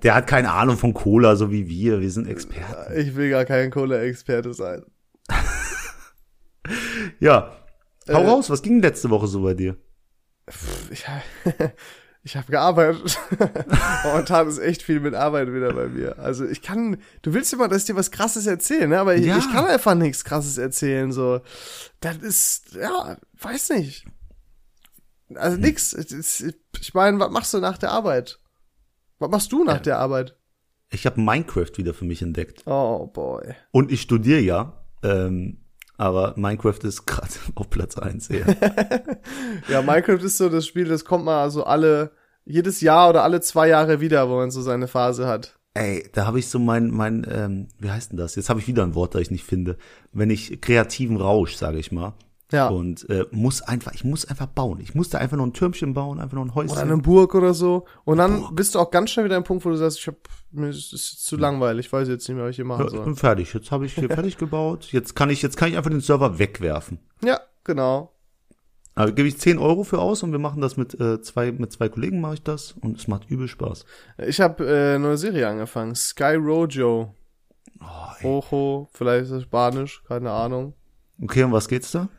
[0.03, 2.01] Der hat keine Ahnung von Cola, so wie wir.
[2.01, 2.97] Wir sind Experten.
[2.97, 4.83] Ich will gar kein Cola-Experte sein.
[7.19, 7.51] ja,
[8.13, 9.77] Hau äh, raus, was ging letzte Woche so bei dir?
[10.89, 11.05] Ich,
[12.23, 13.19] ich habe gearbeitet.
[14.03, 16.17] Momentan ist echt viel mit Arbeit wieder bei mir.
[16.17, 18.99] Also ich kann, du willst immer, dass ich dir was Krasses erzählen, ne?
[18.99, 19.37] aber ich, ja.
[19.37, 21.11] ich kann einfach nichts Krasses erzählen.
[21.11, 21.41] So,
[21.99, 24.05] das ist, ja, weiß nicht.
[25.35, 25.61] Also hm.
[25.61, 25.93] nix.
[25.93, 28.39] Ich meine, was machst du nach der Arbeit?
[29.19, 29.79] Was machst du nach ja.
[29.79, 30.35] der Arbeit?
[30.91, 32.63] Ich habe Minecraft wieder für mich entdeckt.
[32.65, 33.53] Oh boy.
[33.71, 34.81] Und ich studiere ja.
[35.03, 35.57] Ähm,
[35.97, 38.47] aber Minecraft ist gerade auf Platz eins eher.
[39.69, 42.11] ja, Minecraft ist so das Spiel, das kommt mal so alle,
[42.45, 45.59] jedes Jahr oder alle zwei Jahre wieder, wo man so seine Phase hat.
[45.75, 48.35] Ey, da habe ich so mein, mein, ähm, wie heißt denn das?
[48.35, 49.77] Jetzt habe ich wieder ein Wort, das ich nicht finde.
[50.11, 52.13] Wenn ich kreativen Rausch, sage ich mal.
[52.51, 52.67] Ja.
[52.69, 54.79] Und äh, muss einfach, ich muss einfach bauen.
[54.79, 56.71] Ich musste einfach nur ein Türmchen bauen, einfach nur ein Häuschen.
[56.71, 57.85] Oder eine Burg oder so.
[58.05, 58.55] Und dann Burg.
[58.55, 60.15] bist du auch ganz schnell wieder ein Punkt, wo du sagst, ich hab,
[60.51, 62.99] mir ist, ist zu langweilig, ich weiß jetzt nicht mehr, was ich hier machen soll.
[62.99, 63.53] Ich bin fertig.
[63.53, 64.87] Jetzt habe ich hier fertig gebaut.
[64.91, 66.99] Jetzt kann ich, jetzt kann ich einfach den Server wegwerfen.
[67.23, 68.13] Ja, genau.
[68.95, 71.71] Aber gebe ich 10 Euro für aus und wir machen das mit äh, zwei, mit
[71.71, 73.85] zwei Kollegen mache ich das und es macht übel Spaß.
[74.27, 77.13] Ich habe äh, eine neue Serie angefangen, Sky Rojo.
[77.79, 80.73] Oh, Ojo, vielleicht ist das Spanisch, keine Ahnung.
[81.21, 82.09] Okay, um was geht's da?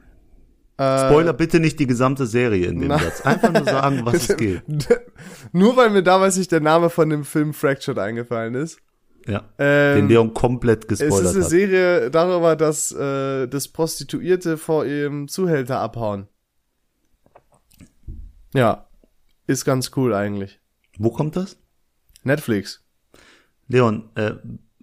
[0.81, 3.21] Äh, Spoiler bitte nicht die gesamte Serie in dem na, Satz.
[3.21, 4.63] Einfach nur sagen, was es geht.
[5.53, 8.79] Nur weil mir damals nicht der Name von dem Film Fractured eingefallen ist.
[9.27, 9.45] Ja.
[9.59, 11.25] Ähm, den Leon komplett gespoilert hat.
[11.25, 11.51] Es ist eine hat.
[11.51, 16.29] Serie darüber, dass äh, das Prostituierte vor ihrem Zuhälter abhauen.
[18.55, 18.87] Ja.
[19.47, 20.61] Ist ganz cool eigentlich.
[20.97, 21.59] Wo kommt das?
[22.23, 22.83] Netflix.
[23.69, 24.33] Leon, äh,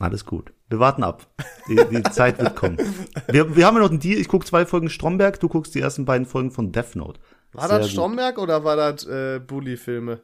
[0.00, 0.52] Alles gut.
[0.70, 1.26] Wir warten ab.
[1.68, 2.78] Die, die Zeit wird kommen.
[3.30, 4.18] Wir, wir haben ja noch einen Deal.
[4.18, 7.20] Ich gucke zwei Folgen Stromberg, du guckst die ersten beiden Folgen von Death Note.
[7.52, 8.44] War Sehr das Stromberg gut.
[8.44, 10.22] oder war das äh, Bully-Filme?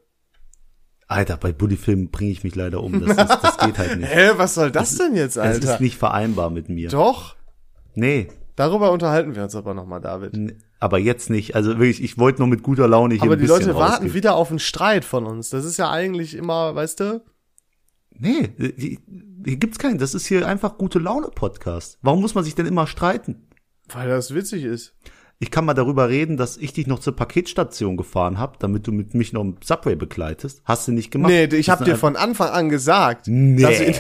[1.09, 3.01] Alter, bei Bully-Filmen bringe ich mich leider um.
[3.01, 4.09] Das, ist, das geht halt nicht.
[4.15, 5.61] Hä, was soll das, das denn jetzt, Alter?
[5.61, 6.89] Das ist nicht vereinbar mit mir.
[6.89, 7.37] Doch.
[7.95, 8.29] Nee.
[8.57, 10.57] Darüber unterhalten wir uns aber nochmal, David.
[10.81, 11.55] aber jetzt nicht.
[11.55, 14.49] Also wirklich, ich wollte nur mit guter Laune hier Aber die Leute warten wieder auf
[14.49, 15.51] einen Streit von uns.
[15.51, 17.23] Das ist ja eigentlich immer, weißt du?
[18.19, 18.99] Nee, die,
[19.47, 19.99] hier gibt's keinen.
[19.99, 21.99] Das ist hier einfach gute Laune Podcast.
[22.03, 23.47] Warum muss man sich denn immer streiten?
[23.89, 24.97] Weil das witzig ist
[25.39, 28.93] ich kann mal darüber reden, dass ich dich noch zur Paketstation gefahren habe, damit du
[28.93, 30.63] mit mich noch im Subway begleitest.
[30.65, 31.31] Hast du nicht gemacht?
[31.31, 33.29] Nee, ich habe dir von Anfang an gesagt.
[33.29, 33.63] Nee.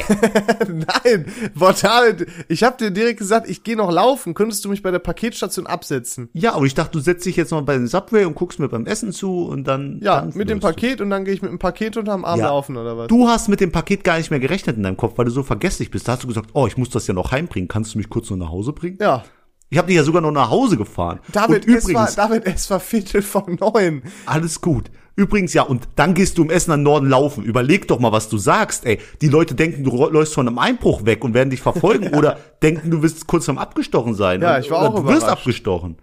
[0.68, 4.90] Nein, Portal, ich habe dir direkt gesagt, ich gehe noch laufen, könntest du mich bei
[4.90, 6.31] der Paketstation absetzen?
[6.33, 8.68] Ja, aber ich dachte, du setzt dich jetzt noch bei den Subway und guckst mir
[8.68, 11.51] beim Essen zu und dann Ja, dann mit dem Paket und dann gehe ich mit
[11.51, 12.46] dem Paket unterm Arm ja.
[12.46, 13.09] laufen oder was?
[13.09, 15.42] Du hast mit dem Paket gar nicht mehr gerechnet in deinem Kopf, weil du so
[15.42, 16.09] vergesslich bist.
[16.09, 17.68] Da hast du gesagt, oh, ich muss das ja noch heimbringen.
[17.68, 18.96] Kannst du mich kurz nur nach Hause bringen?
[19.03, 19.22] Ja.
[19.68, 21.20] Ich habe dich ja sogar noch nach Hause gefahren.
[21.33, 24.02] David, und übrigens, es war, David, es war Viertel von neun.
[24.24, 24.90] Alles gut.
[25.16, 27.42] Übrigens, ja, und dann gehst du im Essen an Norden laufen.
[27.42, 29.00] Überleg doch mal, was du sagst, ey.
[29.22, 32.18] Die Leute denken, du läufst von einem Einbruch weg und werden dich verfolgen ja.
[32.18, 34.42] oder denken, du wirst kurz am abgestochen sein.
[34.42, 35.96] Ja, ich war auch Du wirst abgestochen.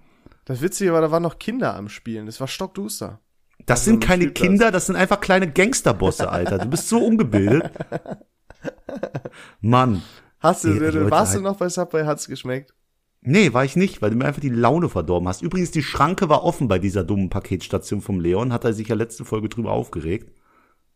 [0.46, 2.26] Das Witzige war, da waren noch Kinder am Spielen.
[2.26, 3.22] Das war stockduster.
[3.66, 6.58] Das also sind keine Kinder, das sind einfach kleine Gangsterbosse, Alter.
[6.58, 7.72] Du bist so ungebildet.
[9.62, 10.02] Mann.
[10.40, 12.04] Hast du, ey, warst du noch bei Subway?
[12.04, 12.74] Hat's geschmeckt?
[13.26, 15.42] Nee, war ich nicht, weil du mir einfach die Laune verdorben hast.
[15.42, 18.96] Übrigens, die Schranke war offen bei dieser dummen Paketstation vom Leon, hat er sich ja
[18.96, 20.32] letzte Folge drüber aufgeregt.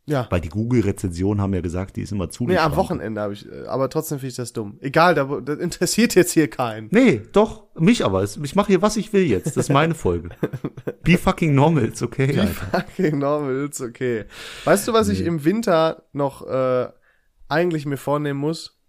[0.08, 0.26] Ja.
[0.30, 2.46] Weil die Google-Rezensionen haben ja gesagt, die ist immer zu.
[2.46, 2.78] Nee, am.
[2.78, 4.78] Wochenende habe ich, äh, aber trotzdem finde ich das dumm.
[4.80, 6.88] Egal, da, das interessiert jetzt hier keinen.
[6.92, 8.24] Nee, doch, mich aber.
[8.24, 9.48] Ich mache hier, was ich will jetzt.
[9.48, 10.30] Das ist meine Folge.
[11.04, 12.54] Be fucking normal, it's okay, Alter.
[12.54, 14.24] Fucking normal, it's okay.
[14.64, 16.88] Weißt du, was ich im Winter noch äh,
[17.50, 18.80] eigentlich mir vornehmen muss?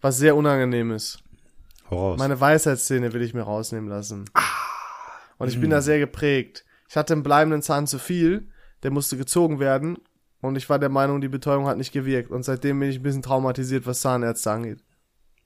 [0.00, 1.24] Was sehr unangenehm ist.
[1.92, 2.18] Voraus.
[2.18, 4.24] Meine Weisheitszähne will ich mir rausnehmen lassen.
[5.38, 6.64] Und ich bin da sehr geprägt.
[6.88, 8.48] Ich hatte einen bleibenden Zahn zu viel,
[8.82, 9.98] der musste gezogen werden.
[10.40, 12.30] Und ich war der Meinung, die Betäubung hat nicht gewirkt.
[12.30, 14.82] Und seitdem bin ich ein bisschen traumatisiert, was Zahnärzte angeht.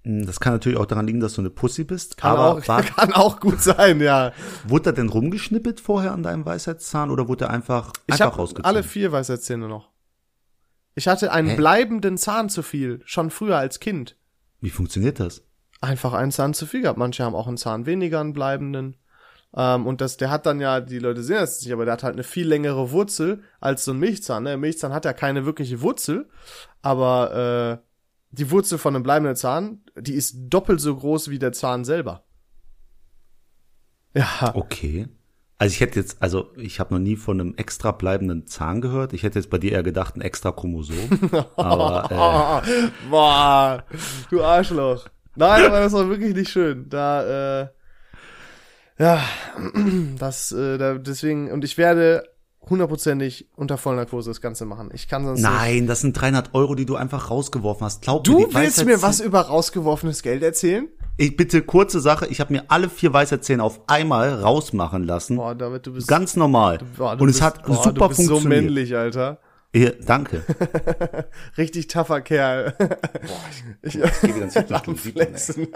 [0.04, 2.16] Hm, Das kann natürlich auch daran liegen, dass du eine Pussy bist.
[2.16, 4.32] Kann, aber auch, war, kann auch gut sein, ja.
[4.66, 8.36] wurde er denn rumgeschnippelt vorher an deinem Weisheitszahn oder wurde er einfach, Ich einfach habe
[8.36, 8.64] rausgezogen?
[8.64, 9.90] alle vier Weisheitszähne noch.
[10.94, 11.56] Ich hatte einen Hä?
[11.56, 14.16] bleibenden Zahn zu viel, schon früher als Kind.
[14.60, 15.42] Wie funktioniert das?
[15.86, 16.98] Einfach einen Zahn zu viel gehabt.
[16.98, 18.96] Manche haben auch einen Zahn weniger, einen bleibenden.
[19.54, 22.02] Ähm, und das, der hat dann ja, die Leute sehen das nicht, aber der hat
[22.02, 24.42] halt eine viel längere Wurzel als so ein Milchzahn.
[24.42, 24.50] Ne?
[24.50, 26.28] Der Milchzahn hat ja keine wirkliche Wurzel,
[26.82, 27.86] aber äh,
[28.32, 32.24] die Wurzel von einem bleibenden Zahn, die ist doppelt so groß wie der Zahn selber.
[34.14, 35.08] Ja, Okay.
[35.58, 39.14] Also ich hätte jetzt, also ich habe noch nie von einem extra bleibenden Zahn gehört.
[39.14, 41.30] Ich hätte jetzt bei dir eher gedacht, ein extra Chromosom.
[41.56, 43.82] aber äh, Boah,
[44.28, 45.08] du Arschloch.
[45.36, 46.88] Nein, aber das war wirklich nicht schön.
[46.88, 47.68] Da, äh,
[48.98, 49.20] ja,
[50.18, 52.24] das, äh, da, deswegen, und ich werde
[52.68, 54.90] hundertprozentig unter Vollnarkose das Ganze machen.
[54.92, 55.48] Ich kann sonst nicht.
[55.50, 58.02] nein, das sind 300 Euro, die du einfach rausgeworfen hast.
[58.02, 60.88] Glaub Du mir, willst mir was über rausgeworfenes Geld erzählen?
[61.16, 62.26] Ich bitte kurze Sache.
[62.26, 65.36] Ich habe mir alle vier Weisheitszähne auf einmal rausmachen lassen.
[65.36, 66.80] Boah, David, du bist Ganz normal.
[66.96, 68.64] boah, du Und bist, es hat boah, super du bist so funktioniert.
[68.64, 69.38] männlich, Alter.
[69.76, 70.42] Ja, danke.
[71.58, 72.74] Richtig tougher Kerl.
[73.82, 73.98] ich,
[74.96, 75.68] Flessen.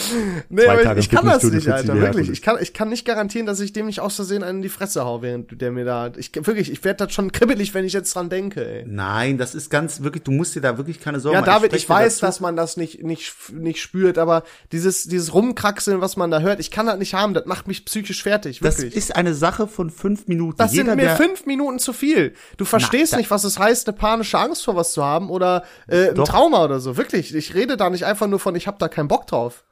[0.48, 2.30] Nee, Zwei aber ich, ich kann das nicht, Alter, wirklich.
[2.30, 4.68] Ich kann, ich kann nicht garantieren, dass ich dem nicht aus Versehen einen in die
[4.68, 7.92] Fresse hau, während der mir da, ich, wirklich, ich werde das schon kribbelig, wenn ich
[7.92, 8.84] jetzt dran denke, ey.
[8.86, 11.50] Nein, das ist ganz wirklich, du musst dir da wirklich keine Sorgen Ja, machen.
[11.50, 12.26] David, ich dir weiß, dazu.
[12.26, 16.60] dass man das nicht, nicht, nicht spürt, aber dieses, dieses Rumkraxeln, was man da hört,
[16.60, 18.96] ich kann das nicht haben, das macht mich psychisch fertig, Das wirklich.
[18.96, 20.56] ist eine Sache von fünf Minuten.
[20.58, 22.34] Das Jeder, sind mir fünf Minuten zu viel.
[22.56, 25.64] Du verstehst da- nicht, was es heißt, eine panische Angst vor was zu haben oder
[25.88, 26.28] äh, ein Doch.
[26.28, 26.96] Trauma oder so.
[26.96, 29.64] Wirklich, ich rede da nicht einfach nur von, ich hab da keinen Bock drauf.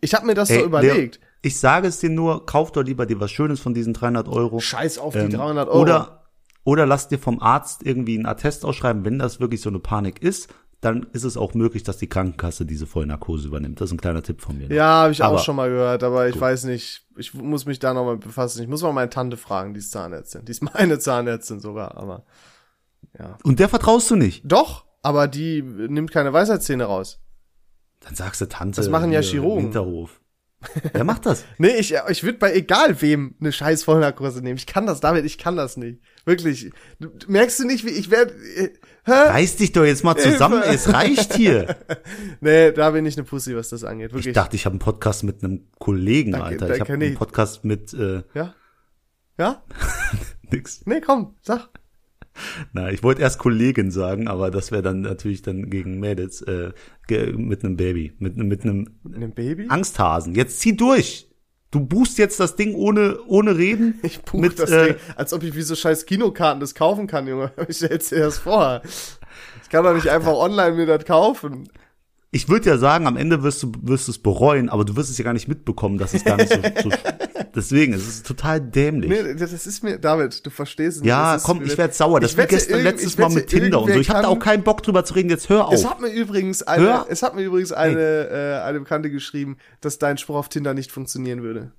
[0.00, 1.16] Ich hab mir das Ey, so überlegt.
[1.16, 4.28] Der, ich sage es dir nur, kauf doch lieber dir was Schönes von diesen 300
[4.28, 4.60] Euro.
[4.60, 5.80] Scheiß auf die Ähm, 300 Euro.
[5.80, 6.24] Oder,
[6.64, 10.22] oder lass dir vom Arzt irgendwie einen Attest ausschreiben, wenn das wirklich so eine Panik
[10.22, 10.48] ist,
[10.80, 13.80] dann ist es auch möglich, dass die Krankenkasse diese Vollnarkose übernimmt.
[13.80, 14.68] Das ist ein kleiner Tipp von mir.
[14.68, 14.74] noch.
[14.74, 17.06] ja, habe ich Aber- auch schon mal gehört, aber ich weiß nicht.
[17.16, 18.62] Ich muss mich da nochmal befassen.
[18.62, 20.44] Ich muss mal meine Tante fragen, die ist Zahnärztin.
[20.44, 22.24] Die ist meine Zahnärztin sogar, aber
[23.16, 23.36] ja.
[23.44, 24.42] Und der vertraust du nicht.
[24.44, 27.20] Doch, aber die nimmt keine Weisheitszähne raus.
[28.04, 28.76] Dann sagst du Tante.
[28.80, 29.64] Das machen ja Chirurgen.
[29.64, 30.20] Hinterhof.
[30.92, 31.44] Wer macht das?
[31.58, 34.56] Nee, ich, ich würde bei egal wem eine scheiß Vollnarkose nehmen.
[34.58, 36.00] Ich kann das, David, ich kann das nicht.
[36.24, 36.70] Wirklich.
[37.00, 38.32] Du, merkst du nicht, wie ich werde.
[38.56, 38.70] Äh?
[39.04, 41.76] Reiß dich doch jetzt mal zusammen, es reicht hier.
[42.40, 44.12] Nee, da bin ich eine Pussy, was das angeht.
[44.12, 44.28] Wirklich.
[44.28, 46.68] Ich dachte, ich habe einen Podcast mit einem Kollegen, Da- Alter.
[46.68, 48.54] da Ich habe einen Podcast mit äh, ja?
[49.38, 49.62] Ja?
[50.50, 50.82] nix.
[50.86, 51.70] Nee, komm, sag.
[52.72, 56.72] Na, ich wollte erst Kollegin sagen, aber das wäre dann natürlich dann gegen Mädels äh,
[57.06, 59.66] ge- mit einem Baby, mit, mit einem Ein Baby?
[59.68, 60.34] Angsthasen.
[60.34, 61.28] Jetzt zieh durch.
[61.70, 63.98] Du buchst jetzt das Ding ohne ohne reden.
[64.02, 67.06] Ich buch mit, das äh, Ding, als ob ich wie so scheiß Kinokarten das kaufen
[67.06, 67.52] kann, Junge.
[67.68, 68.82] Ich stell's dir das vor.
[69.62, 71.68] Ich kann doch nicht einfach online mir das kaufen.
[72.34, 75.10] Ich würde ja sagen, am Ende wirst du wirst du es bereuen, aber du wirst
[75.10, 76.90] es ja gar nicht mitbekommen, dass es gar nicht so, so
[77.54, 79.10] deswegen, es ist total dämlich.
[79.10, 81.08] Nee, das ist mir, David, du verstehst es nicht.
[81.10, 82.20] ja, das komm, mir- ich werde sauer.
[82.20, 83.98] Das wette, gestern letztes Mal mit Tinder und so.
[84.00, 85.28] Ich habe da auch keinen Bock drüber zu reden.
[85.28, 85.74] Jetzt hör auf.
[85.74, 87.06] Es hat mir übrigens eine, Hör.
[87.10, 90.90] es hat mir übrigens eine, äh, eine Bekannte geschrieben, dass dein Spruch auf Tinder nicht
[90.90, 91.72] funktionieren würde.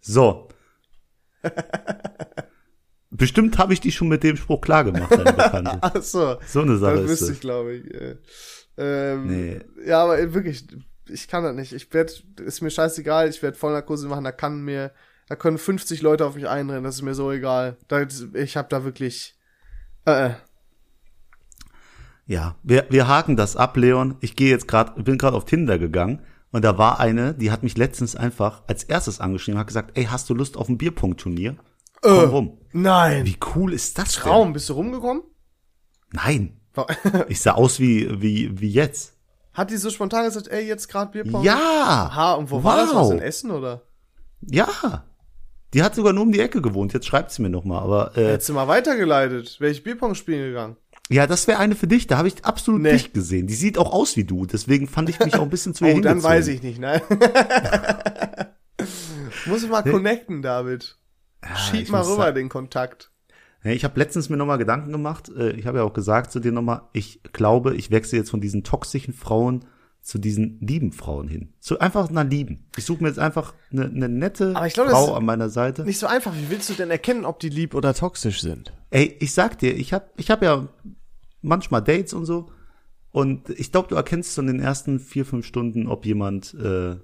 [0.00, 0.48] So.
[3.10, 5.78] Bestimmt habe ich die schon mit dem Spruch klar gemacht, deine Bekannte.
[5.82, 6.36] Ach so.
[6.46, 7.30] So eine Sache Das ist wüsste es.
[7.32, 7.94] ich, glaube ich.
[7.94, 8.16] Äh,
[8.76, 9.60] ähm, Nee.
[9.86, 10.66] Ja, aber äh, wirklich,
[11.08, 11.72] ich kann das nicht.
[11.72, 14.92] Ich werd, ist mir scheißegal, ich werde Vollnarkose machen, da kann mir,
[15.28, 17.76] da können 50 Leute auf mich einrennen, das ist mir so egal.
[17.88, 19.36] Da, ich habe da wirklich,
[20.06, 20.34] äh, äh.
[22.26, 24.16] Ja, wir, wir haken das ab, Leon.
[24.20, 27.62] Ich gehe jetzt gerade, bin gerade auf Tinder gegangen und da war eine, die hat
[27.62, 31.56] mich letztens einfach als erstes angeschrieben, hat gesagt, ey, hast du Lust auf ein Bierpunktturnier?
[32.00, 32.22] Komm Äh.
[32.22, 32.58] rum.
[32.72, 33.26] Nein.
[33.26, 34.22] Wie cool ist das denn?
[34.22, 35.22] Traum, bist du rumgekommen?
[36.12, 36.60] Nein.
[37.28, 39.14] Ich sah aus wie, wie, wie jetzt.
[39.52, 41.44] Hat die so spontan gesagt, ey, jetzt gerade Bierpong?
[41.44, 41.56] Ja.
[41.56, 42.90] Aha, und wo war das?
[42.90, 43.02] Wow.
[43.02, 43.82] Was in Essen oder?
[44.40, 45.04] Ja.
[45.74, 46.92] Die hat sogar nur um die Ecke gewohnt.
[46.92, 47.80] Jetzt schreibt sie mir noch mal.
[47.80, 50.76] Aber äh, Hättest du mal weitergeleitet, wäre ich Bierpong spielen gegangen.
[51.08, 52.06] Ja, das wäre eine für dich.
[52.06, 52.92] Da habe ich absolut nee.
[52.92, 53.46] dich gesehen.
[53.46, 54.46] Die sieht auch aus wie du.
[54.46, 57.02] Deswegen fand ich mich auch ein bisschen zu ihr Oh, dann weiß ich nicht, nein.
[59.46, 60.96] Muss ich mal connecten, David.
[61.42, 63.11] Ja, Schieb mal rüber den Kontakt.
[63.64, 65.30] Ich habe letztens mir nochmal Gedanken gemacht.
[65.36, 68.40] Äh, ich habe ja auch gesagt zu dir nochmal, ich glaube, ich wechsle jetzt von
[68.40, 69.64] diesen toxischen Frauen
[70.00, 71.52] zu diesen lieben Frauen hin.
[71.60, 72.66] Zu einfach einer lieben.
[72.76, 75.84] Ich suche mir jetzt einfach eine, eine nette glaub, Frau an meiner Seite.
[75.84, 76.34] Nicht so einfach.
[76.34, 78.72] Wie willst du denn erkennen, ob die lieb oder toxisch sind?
[78.90, 80.68] Ey, ich sag dir, ich habe ich hab ja
[81.40, 82.50] manchmal Dates und so.
[83.12, 86.96] Und ich glaube, du erkennst so in den ersten vier, fünf Stunden, ob jemand, äh,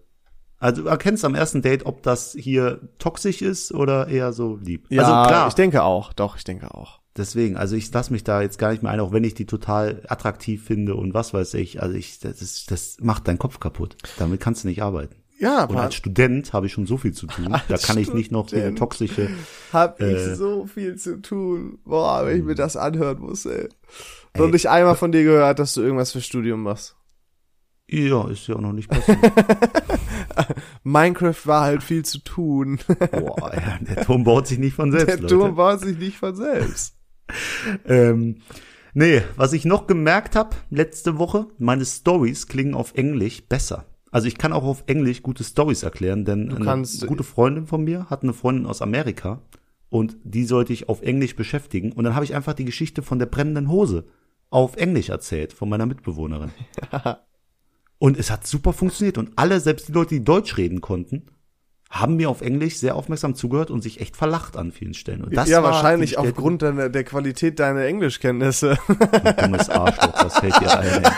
[0.58, 4.86] also du erkennst am ersten Date, ob das hier toxisch ist oder eher so lieb.
[4.88, 5.48] Ja, also klar.
[5.48, 6.12] ich denke auch.
[6.12, 7.00] Doch, ich denke auch.
[7.16, 9.46] Deswegen, also ich lasse mich da jetzt gar nicht mehr ein, auch wenn ich die
[9.46, 11.82] total attraktiv finde und was weiß ich.
[11.82, 13.96] Also ich, das, das macht deinen Kopf kaputt.
[14.18, 15.16] Damit kannst du nicht arbeiten.
[15.40, 17.52] Ja, und als Student habe ich schon so viel zu tun.
[17.52, 19.30] Da kann Student ich nicht noch eine toxische.
[19.72, 21.78] Hab äh, ich so viel zu tun.
[21.84, 23.68] Boah, wenn ich mir das anhören muss, ey.
[24.32, 26.96] ey und ich einmal von dir gehört, dass du irgendwas für Studium machst.
[27.90, 29.18] Ja, ist ja auch noch nicht passiert.
[30.84, 32.78] Minecraft war halt viel zu tun.
[32.86, 35.08] Boah, ja, der Turm baut sich nicht von selbst.
[35.08, 35.34] Der Leute.
[35.34, 36.96] Turm baut sich nicht von selbst.
[37.86, 38.42] ähm,
[38.92, 43.86] nee, was ich noch gemerkt habe letzte Woche, meine Stories klingen auf Englisch besser.
[44.10, 48.08] Also ich kann auch auf Englisch gute Stories erklären, denn eine gute Freundin von mir
[48.10, 49.42] hat eine Freundin aus Amerika
[49.90, 53.18] und die sollte ich auf Englisch beschäftigen und dann habe ich einfach die Geschichte von
[53.18, 54.06] der brennenden Hose
[54.50, 56.52] auf Englisch erzählt von meiner Mitbewohnerin.
[57.98, 61.26] und es hat super funktioniert und alle, selbst die Leute, die Deutsch reden konnten,
[61.90, 65.24] haben mir auf Englisch sehr aufmerksam zugehört und sich echt verlacht an vielen Stellen.
[65.24, 68.78] Und das ja, wahrscheinlich aufgrund deiner, der Qualität deiner Englischkenntnisse.
[69.40, 71.02] dummes Arschloch, was fällt dir ein?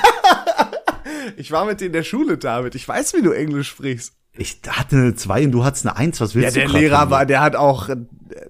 [1.36, 2.74] Ich war mit dir in der Schule, David.
[2.74, 4.14] Ich weiß, wie du Englisch sprichst.
[4.36, 6.20] Ich hatte eine 2 und du hattest eine 1.
[6.20, 6.68] Was willst ja, du?
[6.68, 7.88] Ja, der Lehrer war, der hat auch,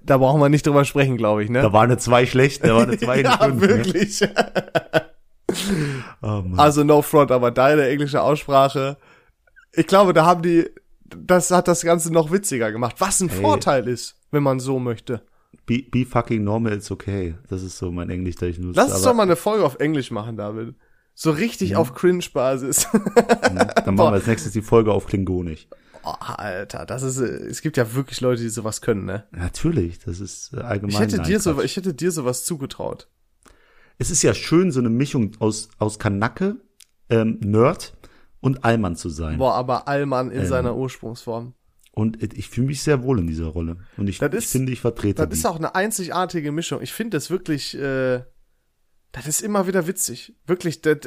[0.03, 1.61] da brauchen wir nicht drüber sprechen, glaube ich, ne?
[1.61, 3.67] Da war eine 2 schlecht, da war eine 2 Ja, fünf, ne?
[3.69, 4.21] wirklich.
[4.21, 4.29] Ne?
[6.21, 8.97] oh, also no front, aber deine englische Aussprache.
[9.73, 10.69] Ich glaube, da haben die,
[11.05, 12.95] das hat das Ganze noch witziger gemacht.
[12.99, 13.41] Was ein hey.
[13.41, 15.23] Vorteil ist, wenn man so möchte.
[15.65, 17.35] Be, be fucking normal, it's okay.
[17.49, 18.79] Das ist so mein Englisch, da ich nutze.
[18.79, 20.75] Lass uns doch mal eine Folge auf Englisch machen, David.
[21.13, 21.77] So richtig mhm.
[21.77, 22.87] auf Cringe-Basis.
[23.45, 25.67] Dann machen wir als nächstes die Folge auf Klingonisch.
[26.03, 29.25] Oh, Alter, das ist, es gibt ja wirklich Leute, die sowas können, ne?
[29.29, 30.95] Natürlich, das ist allgemein.
[30.95, 33.07] Ich hätte dir so, ich hätte dir sowas zugetraut.
[33.97, 36.57] Es ist ja schön, so eine Mischung aus, aus Kanacke,
[37.09, 37.93] ähm, Nerd
[38.39, 39.37] und Allmann zu sein.
[39.37, 41.53] Boah, aber Allmann in ähm, seiner Ursprungsform.
[41.93, 43.77] Und ich fühle mich sehr wohl in dieser Rolle.
[43.97, 45.35] Und ich, ist, ich finde, ich vertrete Das die.
[45.35, 46.81] ist auch eine einzigartige Mischung.
[46.81, 48.23] Ich finde das wirklich, äh,
[49.11, 50.33] das ist immer wieder witzig.
[50.47, 50.99] Wirklich, das,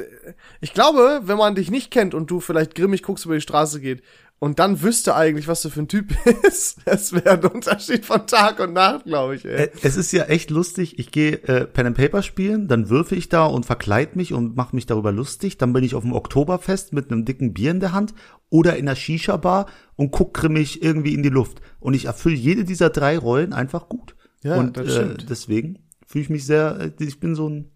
[0.61, 3.81] ich glaube, wenn man dich nicht kennt und du vielleicht grimmig guckst über die Straße
[3.81, 4.03] geht
[4.39, 8.27] und dann wüsste eigentlich, was du für ein Typ bist, es wäre ein Unterschied von
[8.27, 9.45] Tag und Nacht, glaube ich.
[9.45, 9.69] Ey.
[9.81, 10.99] Es ist ja echt lustig.
[10.99, 14.55] Ich gehe äh, Pen and Paper spielen, dann würfe ich da und verkleid mich und
[14.55, 15.57] mache mich darüber lustig.
[15.57, 18.13] Dann bin ich auf dem Oktoberfest mit einem dicken Bier in der Hand
[18.49, 21.61] oder in der Shisha-Bar und guck grimmig irgendwie in die Luft.
[21.79, 24.15] Und ich erfülle jede dieser drei Rollen einfach gut.
[24.43, 25.23] Ja, und das stimmt.
[25.23, 27.71] Äh, deswegen fühle ich mich sehr, äh, ich bin so ein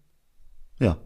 [0.78, 0.98] ja.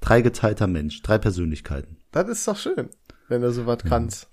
[0.00, 1.98] Dreigeteilter Mensch, drei Persönlichkeiten.
[2.12, 2.88] Das ist doch schön,
[3.28, 3.88] wenn du sowas ja.
[3.90, 4.28] kannst.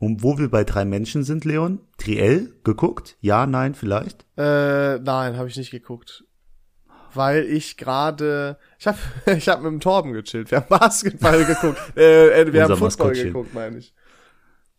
[0.00, 3.18] Und wo wir bei drei Menschen sind, Leon, Triell geguckt?
[3.20, 4.24] Ja, nein, vielleicht?
[4.38, 6.24] Äh, nein, habe ich nicht geguckt.
[7.12, 8.98] Weil ich gerade, ich habe
[9.36, 10.50] ich hab mit dem Torben gechillt.
[10.50, 11.78] Wir haben Basketball geguckt.
[11.96, 13.94] Äh, äh wir haben Fußball geguckt, meine ich.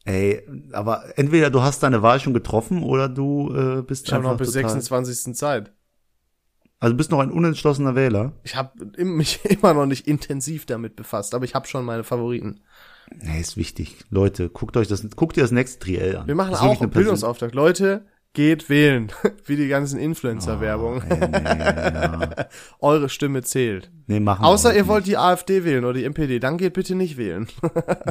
[0.06, 4.32] Ey, aber entweder du hast deine Wahl schon getroffen oder du äh, bist ich einfach
[4.32, 5.36] noch bis 26.
[5.36, 5.72] Zeit.
[6.80, 8.34] Also bist noch ein unentschlossener Wähler?
[8.44, 8.72] Ich habe
[9.06, 12.62] mich immer noch nicht intensiv damit befasst, aber ich habe schon meine Favoriten.
[13.10, 13.98] Nee, ist wichtig.
[14.10, 16.28] Leute, guckt euch das, guckt ihr das nächste Triell an.
[16.28, 17.54] Wir machen auch einen Bildungsauftrag.
[17.54, 19.12] Leute, geht wählen.
[19.46, 21.04] Wie die ganzen Influencer-Werbung.
[21.10, 22.30] Oh, nee, ja.
[22.80, 23.92] Eure Stimme zählt.
[24.08, 27.18] Nee, machen Außer ihr wollt die AfD wählen oder die MPD, dann geht bitte nicht
[27.18, 27.48] wählen.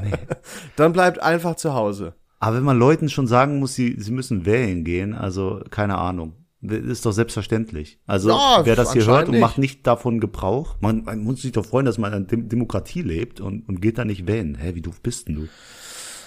[0.02, 0.12] nee.
[0.76, 2.14] Dann bleibt einfach zu Hause.
[2.38, 6.34] Aber wenn man Leuten schon sagen muss, sie, sie müssen wählen gehen, also keine Ahnung.
[6.62, 7.98] Das ist doch selbstverständlich.
[8.06, 11.52] Also ja, wer das hier hört und macht nicht davon Gebrauch, man, man muss sich
[11.52, 14.56] doch freuen, dass man in Dem Demokratie lebt und, und geht da nicht wählen.
[14.56, 15.48] Hä, wie doof bist denn du?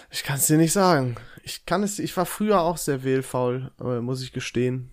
[0.10, 1.16] Ich kann es dir nicht sagen.
[1.44, 4.90] Ich kann es, ich war früher auch sehr wählfaul, muss ich gestehen.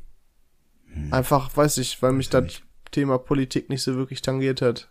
[0.93, 1.13] Hm.
[1.13, 4.89] Einfach, weiß ich, weil mich das Thema Politik nicht so wirklich tangiert hat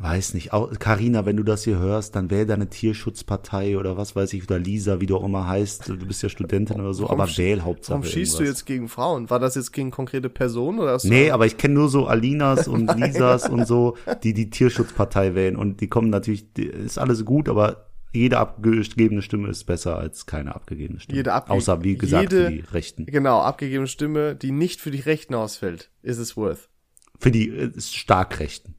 [0.00, 4.32] weiß nicht, Karina, wenn du das hier hörst, dann wähl deine Tierschutzpartei oder was weiß
[4.32, 5.88] ich, oder Lisa, wie du auch immer heißt.
[5.88, 7.98] Du bist ja Studentin oder so, warum aber wähl Hauptsache.
[7.98, 8.38] Warum schießt irgendwas.
[8.38, 9.28] du jetzt gegen Frauen?
[9.28, 10.92] War das jetzt gegen konkrete Personen oder?
[10.92, 15.34] Hast nee, aber ich kenne nur so Alinas und Lisas und so, die die Tierschutzpartei
[15.34, 19.98] wählen und die kommen natürlich, die, ist alles gut, aber jede abgegebene Stimme ist besser
[19.98, 21.18] als keine abgegebene Stimme.
[21.18, 23.06] Jede abge Außer, wie gesagt, jede, für die Rechten.
[23.06, 26.70] Genau, abgegebene Stimme, die nicht für die Rechten ausfällt, ist es worth.
[27.18, 28.74] Für die äh, stark Rechten.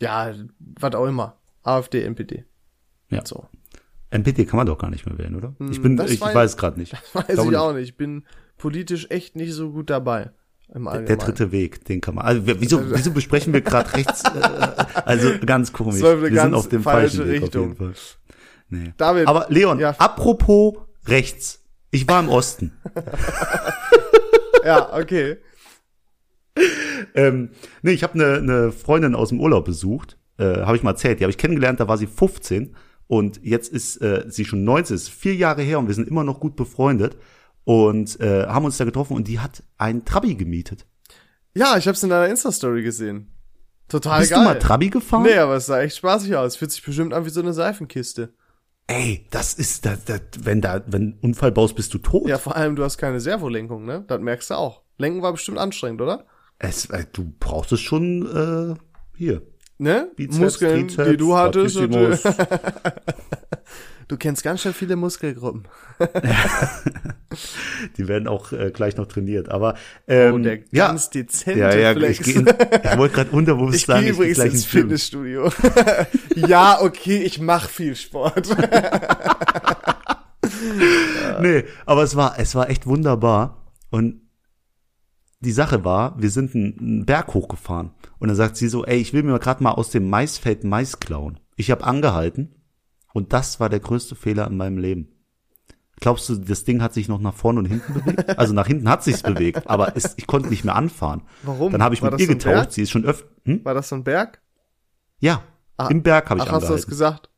[0.00, 1.38] Ja, was auch immer.
[1.62, 2.44] AfD, NPD.
[3.10, 3.24] Ja.
[3.24, 3.46] So.
[4.10, 5.54] NPD kann man doch gar nicht mehr wählen, oder?
[5.70, 6.92] Ich bin, das ich weiß, weiß gerade nicht.
[7.14, 7.88] Das weiß ich, ich auch nicht.
[7.88, 8.24] Ich bin
[8.56, 10.30] politisch echt nicht so gut dabei.
[10.68, 12.24] Der, der, dritte Weg, den kann man.
[12.24, 14.22] Also wieso, wieso besprechen wir gerade rechts?
[14.36, 16.02] Äh, also ganz komisch.
[16.02, 17.72] wir ganz sind auf dem falschen Weg Richtung.
[17.72, 18.02] auf jeden Fall.
[18.68, 18.92] Nee.
[18.96, 19.90] David, Aber Leon, ja.
[19.98, 20.74] apropos
[21.06, 21.62] rechts.
[21.92, 22.72] Ich war im Osten.
[24.64, 25.36] ja, okay.
[27.14, 27.50] Ähm,
[27.82, 30.18] nee, ich habe eine ne Freundin aus dem Urlaub besucht.
[30.38, 31.20] Äh, habe ich mal erzählt.
[31.20, 32.74] Die habe ich kennengelernt, da war sie 15
[33.06, 36.24] und jetzt ist äh, sie schon 19, ist vier Jahre her und wir sind immer
[36.24, 37.16] noch gut befreundet
[37.64, 40.86] und äh, haben uns da getroffen und die hat ein Trabi gemietet.
[41.54, 43.32] Ja, ich habe es in deiner Insta-Story gesehen.
[43.88, 44.40] Total Bist geil.
[44.40, 45.22] Bist du mal Trabi gefahren?
[45.22, 46.56] Nee, aber es sah echt spaßig aus.
[46.56, 48.34] Fühlt sich bestimmt an wie so eine Seifenkiste.
[48.88, 52.28] Ey, das ist, das, das, wenn da, wenn Unfall baust, bist du tot.
[52.28, 54.04] Ja, vor allem, du hast keine Servolenkung, ne?
[54.06, 54.82] Das merkst du auch.
[54.98, 56.26] Lenken war bestimmt anstrengend, oder?
[56.58, 58.74] Es, äh, du brauchst es schon, äh,
[59.16, 59.42] hier.
[59.78, 60.10] Ne?
[60.16, 61.76] Bizeps, Muskeln, Trizeps, die du hattest.
[61.76, 61.92] Und,
[64.08, 65.66] Du kennst ganz schön viele Muskelgruppen.
[67.98, 69.48] die werden auch äh, gleich noch trainiert.
[69.48, 69.74] Aber
[70.06, 72.20] ähm, oh, der ganz ja, dezente ja, ja, Flex.
[72.20, 75.50] Ich, in, ich wollte gerade unterbewusst ich sagen, gehe übrigens ins Fitnessstudio.
[76.36, 78.48] ja, okay, ich mache viel Sport.
[81.40, 84.20] nee, aber es war es war echt wunderbar und
[85.46, 89.12] die Sache war, wir sind einen Berg hochgefahren und dann sagt sie so, ey, ich
[89.12, 91.38] will mir gerade mal aus dem Maisfeld Mais klauen.
[91.54, 92.54] Ich habe angehalten
[93.14, 95.08] und das war der größte Fehler in meinem Leben.
[96.00, 98.26] Glaubst du, das Ding hat sich noch nach vorne und hinten bewegt?
[98.38, 101.22] Also nach hinten hat sich's bewegt, aber es, ich konnte nicht mehr anfahren.
[101.42, 101.72] Warum?
[101.72, 102.72] Dann habe ich war mit ihr so getauscht.
[102.72, 103.28] Sie ist schon öfter.
[103.44, 103.64] Hm?
[103.64, 104.42] War das so ein Berg?
[105.20, 105.42] Ja,
[105.76, 106.64] ah, im Berg habe ich ach, angehalten.
[106.64, 107.30] Hast du es gesagt?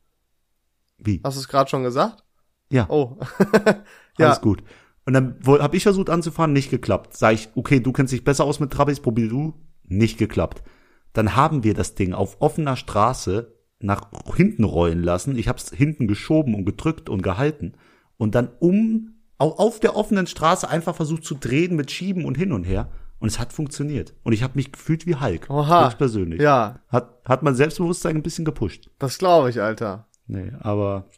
[0.97, 1.21] Wie?
[1.23, 2.23] Hast du es gerade schon gesagt?
[2.69, 2.87] Ja.
[2.89, 3.17] Oh.
[4.17, 4.27] ja.
[4.27, 4.63] Alles gut.
[5.09, 7.17] Und dann habe ich versucht anzufahren, nicht geklappt.
[7.17, 9.55] Sag ich, okay, du kennst dich besser aus mit Trabis, probier du.
[9.87, 10.61] Nicht geklappt.
[11.13, 15.35] Dann haben wir das Ding auf offener Straße nach hinten rollen lassen.
[15.35, 17.73] Ich habe es hinten geschoben und gedrückt und gehalten
[18.17, 22.37] und dann um auch auf der offenen Straße einfach versucht zu drehen mit Schieben und
[22.37, 22.91] hin und her.
[23.17, 24.13] Und es hat funktioniert.
[24.21, 25.49] Und ich habe mich gefühlt wie Hulk.
[25.49, 25.89] Oha.
[25.89, 26.39] persönlich.
[26.39, 26.81] Ja.
[26.87, 28.91] Hat, hat mein Selbstbewusstsein ein bisschen gepusht.
[28.99, 30.07] Das glaube ich, Alter.
[30.27, 31.09] Nee, aber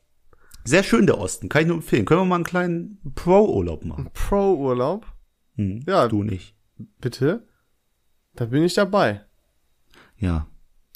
[0.63, 1.50] sehr schön der Osten.
[1.50, 2.06] Kann ich nur empfehlen.
[2.06, 4.10] Können wir mal einen kleinen Pro-Urlaub machen?
[4.13, 5.06] Pro-Urlaub?
[5.56, 6.08] Hm, ja.
[6.08, 6.56] Du nicht.
[7.00, 7.47] Bitte?
[8.36, 9.26] Da bin ich dabei.
[10.17, 10.47] Ja.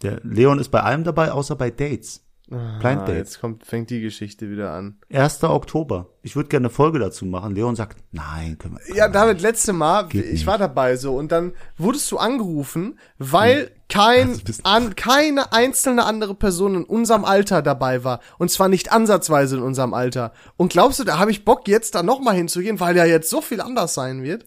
[0.04, 2.25] Der Leon ist bei allem dabei, außer bei Dates.
[2.52, 3.18] Ah, Blind Dates.
[3.18, 4.98] Jetzt kommt, fängt die Geschichte wieder an.
[5.12, 5.44] 1.
[5.44, 6.10] Oktober.
[6.22, 7.56] Ich würde gerne eine Folge dazu machen.
[7.56, 8.96] Leon sagt, nein, können wir.
[8.96, 10.48] Ja, David, letzte Mal, ich nicht.
[10.48, 13.70] war dabei so und dann wurdest du angerufen, weil hm.
[13.90, 18.20] kein, also an, keine einzelne andere Person in unserem Alter dabei war.
[18.38, 20.32] Und zwar nicht ansatzweise in unserem Alter.
[20.56, 23.42] Und glaubst du, da habe ich Bock jetzt da nochmal hinzugehen, weil ja jetzt so
[23.42, 24.46] viel anders sein wird?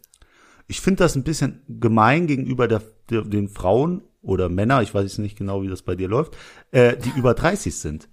[0.69, 5.19] Ich finde das ein bisschen gemein gegenüber der, der, den Frauen oder Männer, ich weiß
[5.19, 6.37] nicht genau, wie das bei dir läuft,
[6.71, 8.09] äh, die über 30 sind.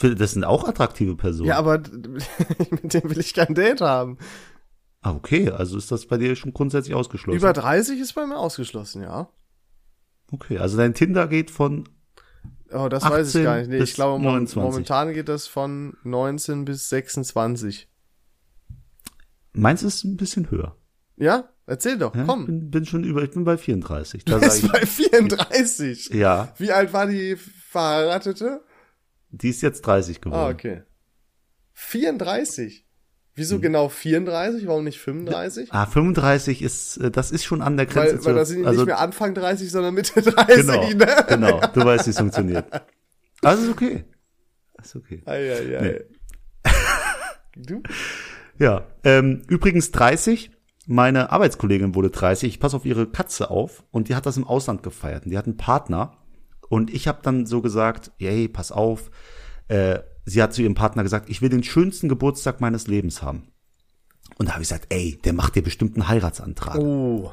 [0.00, 1.50] Das sind auch attraktive Personen.
[1.50, 1.78] Ja, aber
[2.70, 4.16] mit dem will ich kein Date haben.
[5.02, 7.36] Ah, okay, also ist das bei dir schon grundsätzlich ausgeschlossen?
[7.38, 9.28] Über 30 ist bei mir ausgeschlossen, ja.
[10.32, 11.86] Okay, also dein Tinder geht von
[12.72, 13.68] Oh, das weiß ich gar nicht.
[13.68, 14.56] Nee, ich glaube, 29.
[14.56, 17.88] momentan geht das von 19 bis 26.
[19.52, 20.76] Meins ist ein bisschen höher.
[21.16, 21.48] Ja?
[21.70, 22.40] Erzähl doch, ja, komm.
[22.40, 24.24] Ich bin, bin, schon über, ich bin bei 34.
[24.24, 26.08] Da du bist bei 34?
[26.08, 26.52] Ja.
[26.58, 28.64] Wie alt war die verheiratete?
[29.30, 30.40] Die ist jetzt 30 geworden.
[30.40, 30.82] Ah, okay.
[31.74, 32.84] 34?
[33.36, 33.62] Wieso hm.
[33.62, 34.66] genau 34?
[34.66, 35.72] Warum nicht 35?
[35.72, 38.18] Ah, 35 ist, äh, das ist schon an der Grenze.
[38.18, 41.24] Weil, weil das sind also, nicht mehr Anfang 30, sondern Mitte 30, genau, ne?
[41.28, 42.66] Genau, du weißt, wie es funktioniert.
[43.42, 44.04] Also ist okay.
[44.82, 45.22] Ist okay.
[45.24, 46.04] Ei, ei, ei.
[46.64, 46.72] Nee.
[47.54, 47.82] du?
[48.58, 50.50] Ja, ähm, übrigens 30
[50.90, 54.46] meine Arbeitskollegin wurde 30, ich passe auf ihre Katze auf und die hat das im
[54.46, 55.24] Ausland gefeiert.
[55.24, 56.16] Und die hat einen Partner
[56.68, 59.10] und ich habe dann so gesagt, hey, pass auf.
[59.68, 63.48] Äh, sie hat zu ihrem Partner gesagt, ich will den schönsten Geburtstag meines Lebens haben.
[64.36, 66.78] Und da habe ich gesagt, ey, der macht dir bestimmt einen Heiratsantrag.
[66.78, 67.32] Oh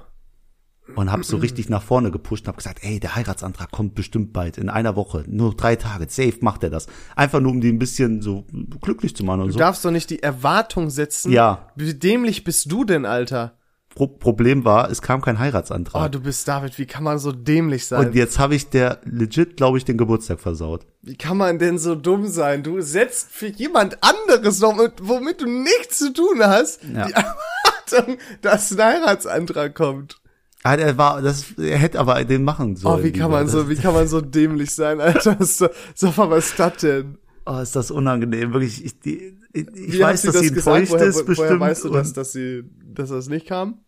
[0.95, 4.33] und habe so richtig nach vorne gepusht und habe gesagt, ey, der Heiratsantrag kommt bestimmt
[4.33, 6.87] bald, in einer Woche, nur drei Tage, safe macht er das.
[7.15, 8.45] Einfach nur, um die ein bisschen so
[8.81, 9.59] glücklich zu machen und du so.
[9.59, 11.31] Du darfst doch nicht die Erwartung setzen.
[11.31, 11.69] Ja.
[11.75, 13.53] Wie dämlich bist du denn, Alter?
[13.97, 16.05] Pro Problem war, es kam kein Heiratsantrag.
[16.05, 18.07] Oh, du bist David, wie kann man so dämlich sein?
[18.07, 20.85] Und jetzt habe ich der legit, glaube ich, den Geburtstag versaut.
[21.01, 22.61] Wie kann man denn so dumm sein?
[22.61, 27.07] Du setzt für jemand anderes noch, womit du nichts zu tun hast, ja.
[27.07, 27.13] die
[27.93, 30.21] Erwartung, dass ein Heiratsantrag kommt.
[30.69, 32.99] Ah, der war, das, er hätte aber den machen sollen.
[32.99, 35.37] Oh, wie kann man so, wie kann man so dämlich sein, Alter?
[35.45, 37.17] So, so was ist das denn?
[37.45, 38.83] Oh, ist das unangenehm, wirklich.
[38.83, 41.37] Ich, die, ich, ich weiß, dass sie enttäuscht ist, woher, bestimmt.
[41.37, 42.63] Woher weißt du das, dass sie,
[42.93, 43.79] dass das nicht kam?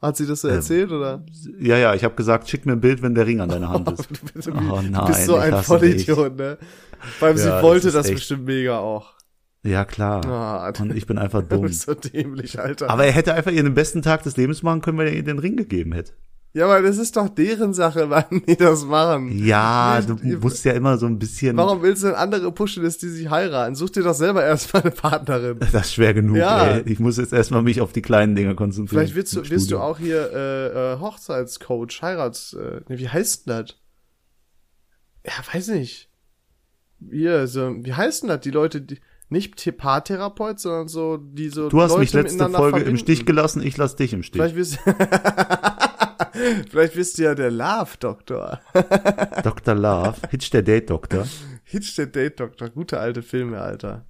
[0.00, 1.24] Hat sie das so erzählt, oder?
[1.58, 3.90] Ja, ja, ich habe gesagt, schick mir ein Bild, wenn der Ring an deiner Hand
[3.98, 4.08] ist.
[4.10, 5.62] du, bist, Oh nein, du bist so ein.
[5.62, 6.58] Vollidiot, ne?
[7.20, 9.13] Weil Ja, sie das wollte das, echt- bestimmt mega auch.
[9.64, 10.24] Ja, klar.
[10.26, 11.62] Ah, Und ich bin einfach Du dumm.
[11.62, 12.90] bist so dämlich, Alter.
[12.90, 15.24] Aber er hätte einfach ihr den besten Tag des Lebens machen können, wenn er ihr
[15.24, 16.12] den Ring gegeben hätte.
[16.52, 19.30] ja, aber das ist doch deren Sache, wann die das machen.
[19.44, 21.56] Ja, du musst ja immer so ein bisschen.
[21.56, 23.74] Warum willst du denn andere pushen, dass die sich heiraten?
[23.74, 25.58] Such dir doch selber erstmal eine Partnerin.
[25.72, 26.66] Das ist schwer genug, Ja.
[26.76, 26.82] ey.
[26.84, 29.00] Ich muss jetzt erstmal mich auf die kleinen Dinge konzentrieren.
[29.00, 32.52] Vielleicht wirst du, wirst du auch hier äh, äh, Hochzeitscoach, Heirats...
[32.52, 33.76] Äh, nee, wie heißt denn das?
[35.26, 36.10] Ja, weiß nicht.
[37.10, 38.40] Hier, so, wie heißt denn das?
[38.40, 38.98] Die Leute, die
[39.28, 42.90] nicht Paartherapeut, sondern so, die so Du hast Leute mich letzte Folge verbinden.
[42.90, 44.40] im Stich gelassen, ich lass dich im Stich.
[44.40, 44.78] Vielleicht wirst,
[46.70, 48.60] Vielleicht bist du ja der Love-Doktor.
[49.42, 49.74] Dr.
[49.74, 51.26] Love, Hitch der Date-Doktor.
[51.64, 52.70] Hitch der Date-Doktor.
[52.70, 54.06] Gute alte Filme, Alter.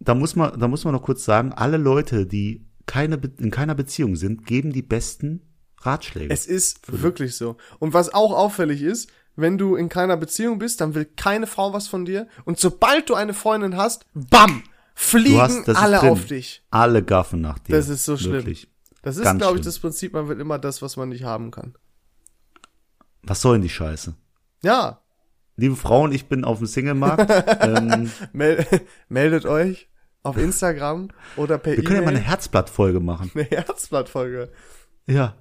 [0.00, 3.74] Da muss man, da muss man noch kurz sagen, alle Leute, die keine, in keiner
[3.74, 5.42] Beziehung sind, geben die besten
[5.78, 6.32] Ratschläge.
[6.32, 7.56] Es ist wirklich so.
[7.78, 11.72] Und was auch auffällig ist, wenn du in keiner Beziehung bist, dann will keine Frau
[11.72, 12.28] was von dir.
[12.44, 14.62] Und sobald du eine Freundin hast, bam,
[14.94, 16.62] fliegen hast, das alle auf dich.
[16.70, 17.76] Alle gaffen nach dir.
[17.76, 18.32] Das ist so schlimm.
[18.32, 18.68] Wirklich.
[19.02, 21.74] Das ist, glaube ich, das Prinzip, man will immer das, was man nicht haben kann.
[23.22, 24.14] Was soll denn die Scheiße?
[24.62, 25.02] Ja,
[25.56, 27.30] Liebe Frauen, ich bin auf dem Singlemarkt.
[27.60, 28.66] ähm, mel
[29.08, 29.88] meldet euch
[30.22, 32.30] auf Instagram oder per wir können ja mal eine E-Mail.
[32.30, 33.30] Herzblattfolge machen.
[33.34, 34.50] Eine Herzblattfolge.
[35.06, 35.36] Ja.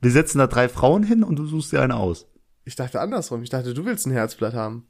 [0.00, 2.26] Wir setzen da drei Frauen hin und du suchst dir eine aus.
[2.64, 3.42] Ich dachte andersrum.
[3.42, 4.86] Ich dachte, du willst ein Herzblatt haben.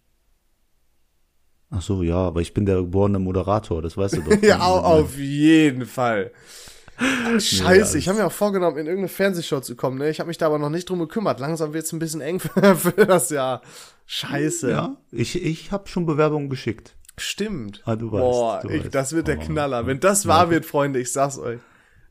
[1.70, 4.43] Ach so, ja, aber ich bin der geborene Moderator, das weißt du doch.
[4.43, 6.31] Ja, au, auf jeden Fall.
[6.99, 9.97] Scheiße, alles- ich habe mir auch vorgenommen, in irgendeine Fernsehshow zu kommen.
[9.99, 10.11] Ne?
[10.11, 11.41] Ich habe mich da aber noch nicht drum gekümmert.
[11.41, 13.62] Langsam wird's ein bisschen eng für, für das Jahr.
[14.07, 14.70] Scheiße.
[14.70, 16.95] Ja, ich, ich habe schon Bewerbungen geschickt.
[17.16, 17.83] Stimmt.
[17.87, 18.95] Ah, du weißt, Boah, weißt.
[18.95, 19.43] das wird der Oh.
[19.43, 19.87] Knaller.
[19.87, 21.61] Wenn das wahr wird, Freunde, ich sag's euch.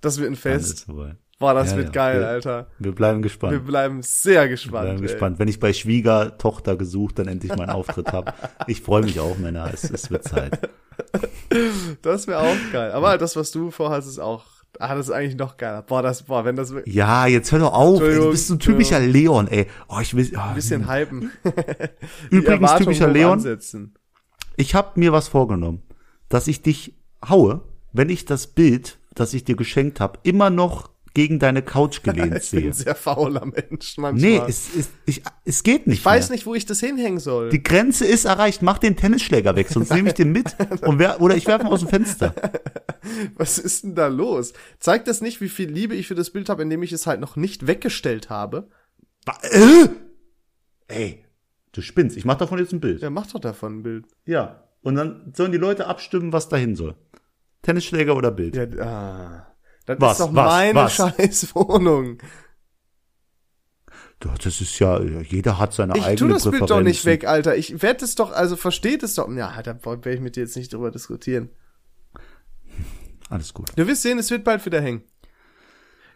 [0.01, 0.87] Das wird ein Fest.
[1.41, 1.91] Boah, das Ja, wird ja.
[1.91, 2.67] geil, Wir- Alter.
[2.79, 3.65] Wir bleiben Wir gespannt.
[3.65, 4.85] bleiben sehr Wir gespannt.
[4.85, 5.07] bleiben ey.
[5.09, 5.39] gespannt.
[5.39, 8.31] Wenn ich bei Schwiegertochter gesucht, dann endlich meinen Auftritt habe.
[8.67, 9.69] Ich freue mich auch, Männer.
[9.73, 10.57] Es, es wird Zeit.
[12.01, 12.91] Das wäre auch geil.
[12.91, 14.45] Aber das, was du vorhast, ist auch.
[14.79, 15.81] Ah, das ist eigentlich noch geiler.
[15.81, 17.95] Boah, das, boah, wenn das wirklich Ja, jetzt hör doch auf.
[17.95, 19.67] Ey, du Entschuldigung, bist so ein typischer Leon, ey.
[19.89, 21.31] Oh, ich will, oh, ein bisschen hypen.
[22.29, 23.33] Übrigens, typischer Leon.
[23.33, 23.95] Ansetzen.
[24.55, 25.81] Ich habe mir was vorgenommen,
[26.29, 26.93] dass ich dich
[27.27, 27.61] haue,
[27.91, 32.35] wenn ich das Bild, das ich dir geschenkt habe, immer noch gegen deine Couch gelehnt
[32.37, 32.69] Ich bin sehe.
[32.69, 34.13] ein sehr fauler Mensch manchmal.
[34.13, 36.35] Nee, es, es, ich, es geht nicht ich weiß mehr.
[36.35, 37.49] nicht, wo ich das hinhängen soll.
[37.49, 38.61] Die Grenze ist erreicht.
[38.61, 41.71] Mach den Tennisschläger weg, sonst nehme ich den mit und wer, oder ich werfe ihn
[41.71, 42.33] aus dem Fenster.
[43.35, 44.53] Was ist denn da los?
[44.79, 47.19] Zeigt das nicht, wie viel Liebe ich für das Bild habe, indem ich es halt
[47.19, 48.69] noch nicht weggestellt habe?
[49.43, 49.87] Äh?
[50.87, 51.25] Ey,
[51.71, 52.17] du spinnst.
[52.17, 53.01] Ich mach davon jetzt ein Bild.
[53.01, 54.05] Ja, mach doch davon ein Bild.
[54.25, 54.67] Ja.
[54.81, 56.95] Und dann sollen die Leute abstimmen, was dahin soll.
[57.61, 58.55] Tennisschläger oder Bild.
[58.55, 59.50] Ja, ah.
[59.85, 60.95] Das Was, ist doch was, meine was?
[60.95, 62.17] scheiß Wohnung.
[64.19, 67.55] Das ist ja, jeder hat seine Ich eigene tu das Bild doch nicht weg, Alter.
[67.55, 69.27] Ich werde es doch, also versteht es doch.
[69.31, 71.49] Ja, da werde ich mit dir jetzt nicht drüber diskutieren.
[73.29, 73.71] Alles gut.
[73.75, 75.03] Du wirst sehen, es wird bald wieder hängen.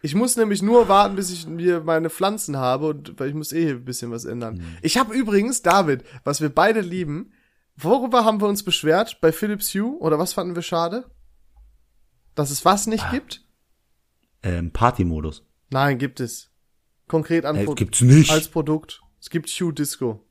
[0.01, 3.51] Ich muss nämlich nur warten, bis ich mir meine Pflanzen habe und weil ich muss
[3.51, 4.63] eh hier ein bisschen was ändern.
[4.83, 7.33] Ich habe übrigens, David, was wir beide lieben,
[7.75, 11.05] worüber haben wir uns beschwert bei Philips Hue oder was fanden wir schade?
[12.35, 13.44] Dass es was nicht gibt?
[14.45, 15.43] Ähm, Partymodus.
[15.71, 16.51] Nein, gibt es.
[17.07, 18.31] Konkret an Äh, gibt's nicht.
[18.31, 19.01] als Produkt.
[19.19, 20.23] Es gibt Hue Disco.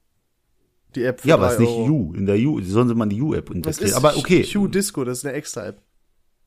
[0.94, 1.88] Die App für ja, aber es ist nicht Euro.
[1.90, 2.14] U.
[2.14, 3.94] In der U, sollen sie mal die U-App Was integrieren.
[3.96, 4.44] Aber okay.
[4.44, 5.02] Hue Disco?
[5.04, 5.82] Das ist eine extra App.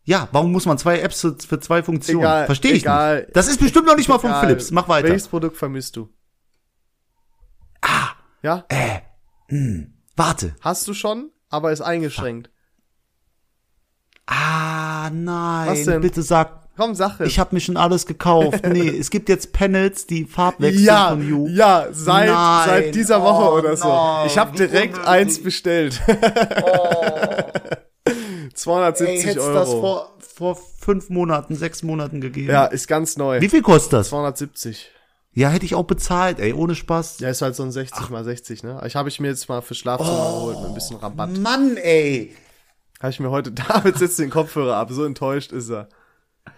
[0.05, 2.21] Ja, warum muss man zwei Apps für, zwei Funktionen?
[2.21, 3.23] Egal, Verstehe ich egal.
[3.23, 3.35] nicht.
[3.35, 4.45] Das ist bestimmt noch nicht mal von Egal.
[4.45, 4.71] Philips.
[4.71, 5.09] Mach weiter.
[5.09, 6.07] Welches Produkt vermisst du?
[7.81, 8.11] Ah.
[8.41, 8.65] Ja?
[10.15, 10.55] Warte.
[10.61, 12.49] Hast du schon, aber ist eingeschränkt.
[14.25, 15.69] Ah, nein.
[15.69, 16.01] Was denn?
[16.01, 16.99] Bitte sag, Komm, es.
[17.21, 18.65] ich habe mir schon alles gekauft.
[18.67, 21.47] Nee, es gibt jetzt Panels, die Farbwechsel ja, von U.
[21.47, 22.67] ja, seit, Nein.
[22.69, 23.87] seit dieser Woche Oh, oder so.
[24.27, 25.07] ich habe direkt unnötig.
[25.07, 25.99] eins bestellt.
[28.53, 29.53] 270 Ey, Euro.
[29.53, 32.49] das vor, vor fünf Monaten, sechs Monaten gegeben.
[32.51, 33.41] ja, ist ganz neu.
[33.41, 34.09] Wie viel kostet das?
[34.09, 34.91] 270.
[35.33, 37.19] Ja, hätte ich auch bezahlt, ey, ohne Spaß.
[37.19, 38.81] Ja, ist halt so ein 60 mal 60, ne?
[38.87, 41.37] Ich habe ich mir jetzt mal für Schlafzimmer geholt mit ein bisschen Rabatt.
[41.37, 42.35] Mann, ey.
[42.99, 45.89] Habe ich mir heute, David setzt den Kopfhörer ab, so enttäuscht ist er.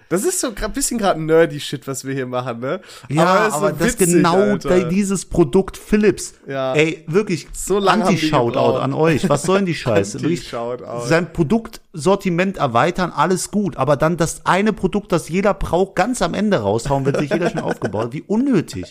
[0.09, 2.81] Das ist so ein bisschen gerade nerdy Shit, was wir hier machen, ne?
[3.09, 4.83] Ja, es ist aber, so das witzig, genau Alter.
[4.85, 6.33] dieses Produkt Philips.
[6.47, 6.73] Ja.
[6.73, 9.29] Ey, wirklich So Anti-Shoutout an euch.
[9.29, 10.17] Was soll denn die Scheiße?
[10.17, 11.05] Anti-Shoutout.
[11.07, 13.77] Sein Produktsortiment erweitern, alles gut.
[13.77, 17.49] Aber dann das eine Produkt, das jeder braucht, ganz am Ende raushauen, wenn sich jeder
[17.51, 18.13] schon aufgebaut hat.
[18.13, 18.87] Wie unnötig.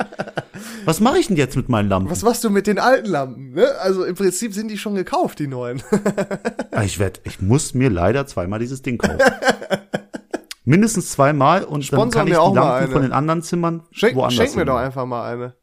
[0.85, 2.11] Was mache ich denn jetzt mit meinen Lampen?
[2.11, 3.67] Was machst du mit den alten Lampen, ne?
[3.81, 5.83] Also im Prinzip sind die schon gekauft, die neuen.
[6.71, 9.19] Ah, Ich werd, ich muss mir leider zweimal dieses Ding kaufen.
[10.69, 13.43] Mindestens zweimal und Sponsor dann kann ich mir auch die mal Lampen von den anderen
[13.43, 14.67] Zimmern Schenk, woanders schenk mir hin.
[14.67, 15.55] doch einfach mal eine.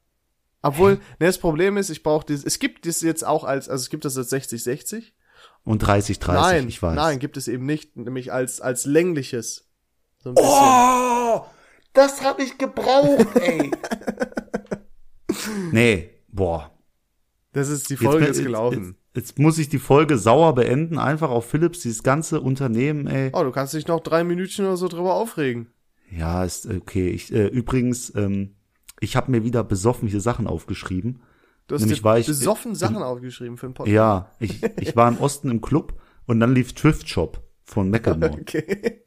[0.63, 3.83] Obwohl, ne, das Problem ist, ich brauche dieses, es gibt das jetzt auch als, also
[3.83, 5.11] es gibt das als 60-60.
[5.63, 6.95] Und 30, 30, Nein, ich weiß.
[6.95, 9.69] nein, gibt es eben nicht, nämlich als, als längliches.
[10.23, 10.51] So ein bisschen.
[10.51, 11.45] Oh,
[11.93, 13.69] das habe ich gebraucht, ey.
[15.71, 16.71] nee, boah.
[17.53, 18.85] Das ist die Folge jetzt, ist gelaufen.
[18.87, 23.31] Jetzt, jetzt muss ich die Folge sauer beenden, einfach auf Philips, dieses ganze Unternehmen, ey.
[23.33, 25.67] Oh, du kannst dich noch drei Minütchen oder so drüber aufregen.
[26.11, 27.09] Ja, ist okay.
[27.09, 28.55] Ich, äh, übrigens, ähm,
[28.99, 31.21] ich habe mir wieder besoffen hier Sachen aufgeschrieben.
[31.67, 33.93] Du hast Nämlich dir war ich- besoffen Sachen aufgeschrieben für den Podcast.
[33.95, 38.39] Ja, ich, ich war im Osten im Club und dann lief Thrift Shop von Mecklenburg.
[38.41, 39.01] Okay.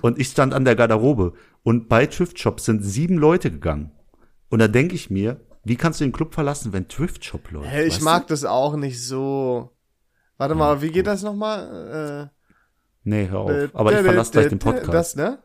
[0.00, 1.34] Und ich stand an der Garderobe.
[1.62, 3.92] Und bei Thrift Shop sind sieben Leute gegangen.
[4.48, 7.68] Und da denke ich mir, wie kannst du den Club verlassen, wenn Thrift Shop läuft?
[7.68, 9.70] Hey, ich mag das auch nicht so.
[10.38, 12.30] Warte mal, wie geht das nochmal?
[12.30, 12.30] Du?
[13.04, 13.50] Nee, hör auf.
[13.50, 14.94] Äh, Aber ich äh, verlasse äh, gleich den äh, Podcast.
[14.94, 15.38] Das, ne?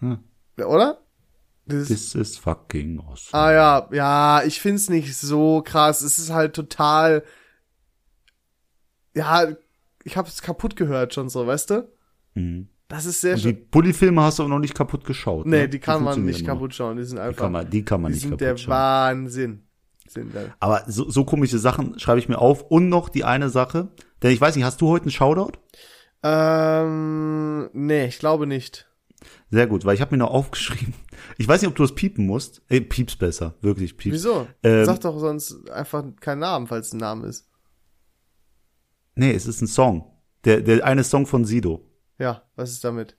[0.00, 0.18] Hm.
[0.64, 0.98] Oder?
[1.66, 3.42] Dieses, This is fucking awesome.
[3.42, 6.02] ah ja, ja, ich find's nicht so krass.
[6.02, 7.24] Es ist halt total.
[9.14, 9.46] Ja,
[10.04, 11.88] ich hab's kaputt gehört schon so, weißt du?
[12.34, 12.68] Mhm.
[12.94, 13.68] Das ist sehr Und die schön.
[13.72, 15.46] Bully-Filme hast du aber noch nicht kaputt geschaut.
[15.46, 15.68] Nee, ne?
[15.68, 16.54] die kann man funktionieren nicht noch.
[16.54, 16.96] kaputt schauen.
[16.96, 17.42] Die sind Die einfach.
[17.42, 18.70] kann man, die kann man die nicht sind kaputt der schauen.
[18.70, 19.62] Wahnsinn.
[20.06, 20.54] Sind da.
[20.60, 22.62] Aber so, so komische Sachen schreibe ich mir auf.
[22.62, 23.88] Und noch die eine Sache.
[24.22, 25.58] Denn ich weiß nicht, hast du heute einen Shoutout?
[26.22, 28.88] Ähm, nee, ich glaube nicht.
[29.50, 30.94] Sehr gut, weil ich habe mir noch aufgeschrieben.
[31.38, 32.62] Ich weiß nicht, ob du es piepen musst.
[32.68, 33.54] Ey, pieps besser.
[33.60, 34.14] Wirklich pieps.
[34.14, 34.46] Wieso?
[34.62, 37.48] Ähm, Sag doch sonst einfach keinen Namen, falls es ein Name ist.
[39.16, 40.04] Nee, es ist ein Song.
[40.44, 41.90] Der, der eine Song von Sido.
[42.18, 43.16] Ja, was ist damit?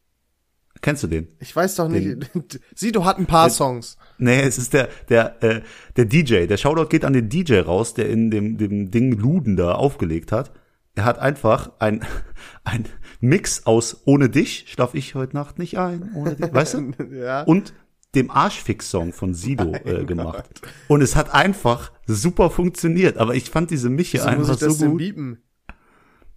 [0.81, 1.29] Kennst du den?
[1.39, 2.29] Ich weiß doch nicht.
[2.75, 3.97] Sido hat ein paar Den- Songs.
[4.17, 5.61] Nee, es ist der, der, äh,
[5.95, 6.47] der DJ.
[6.47, 10.31] Der Shoutout geht an den DJ raus, der in dem, dem Ding Luden da aufgelegt
[10.31, 10.51] hat.
[10.95, 12.05] Er hat einfach ein,
[12.63, 12.85] ein
[13.19, 16.91] Mix aus Ohne dich schlaf ich heute Nacht nicht ein, ohne dich, weißt du?
[17.15, 17.41] ja.
[17.43, 17.73] Und
[18.13, 20.49] dem Arschfix-Song von Sido äh, gemacht.
[20.87, 23.17] Und es hat einfach super funktioniert.
[23.17, 24.99] Aber ich fand diese Miche Wieso muss einfach ich das so denn gut.
[24.99, 25.43] biepen?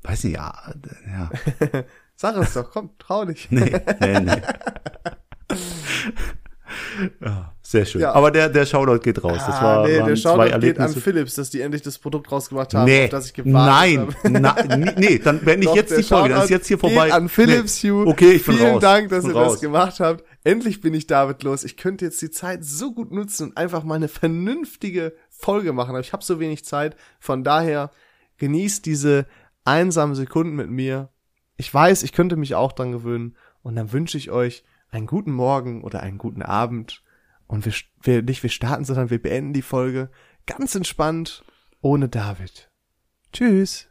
[0.02, 0.72] Weiß nicht, ja,
[1.06, 1.30] äh, ja.
[2.20, 3.46] Sag es doch, komm, trau dich.
[3.48, 4.42] Nee, nee, nee.
[7.24, 8.00] ja, sehr schön.
[8.00, 8.10] Ja.
[8.12, 9.38] Aber der, der Shoutout geht raus.
[9.38, 10.92] Das war, ah, nee, der Shoutout geht an.
[10.92, 14.94] Philips, dass die endlich das Produkt rausgebracht haben, Nee, auf das ich gewartet nein, habe.
[15.00, 17.04] nee, dann beende ich jetzt die Folge, dann ist jetzt hier vorbei.
[17.04, 17.90] Geht an Philips nee.
[17.92, 18.08] Hue.
[18.08, 18.80] Okay, ich bin Vielen raus.
[18.80, 19.52] Dank, dass ihr raus.
[19.52, 20.24] das gemacht habt.
[20.42, 21.62] Endlich bin ich David los.
[21.62, 25.90] Ich könnte jetzt die Zeit so gut nutzen und einfach mal eine vernünftige Folge machen,
[25.90, 26.96] aber ich habe so wenig Zeit.
[27.20, 27.92] Von daher
[28.38, 29.26] genießt diese
[29.64, 31.10] einsamen Sekunden mit mir.
[31.58, 35.32] Ich weiß, ich könnte mich auch dran gewöhnen und dann wünsche ich euch einen guten
[35.32, 37.02] Morgen oder einen guten Abend
[37.48, 40.08] und wir, wir nicht wir starten, sondern wir beenden die Folge
[40.46, 41.44] ganz entspannt
[41.80, 42.70] ohne David.
[43.32, 43.88] Tschüss.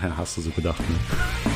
[0.00, 1.53] Hast du so gedacht, ne?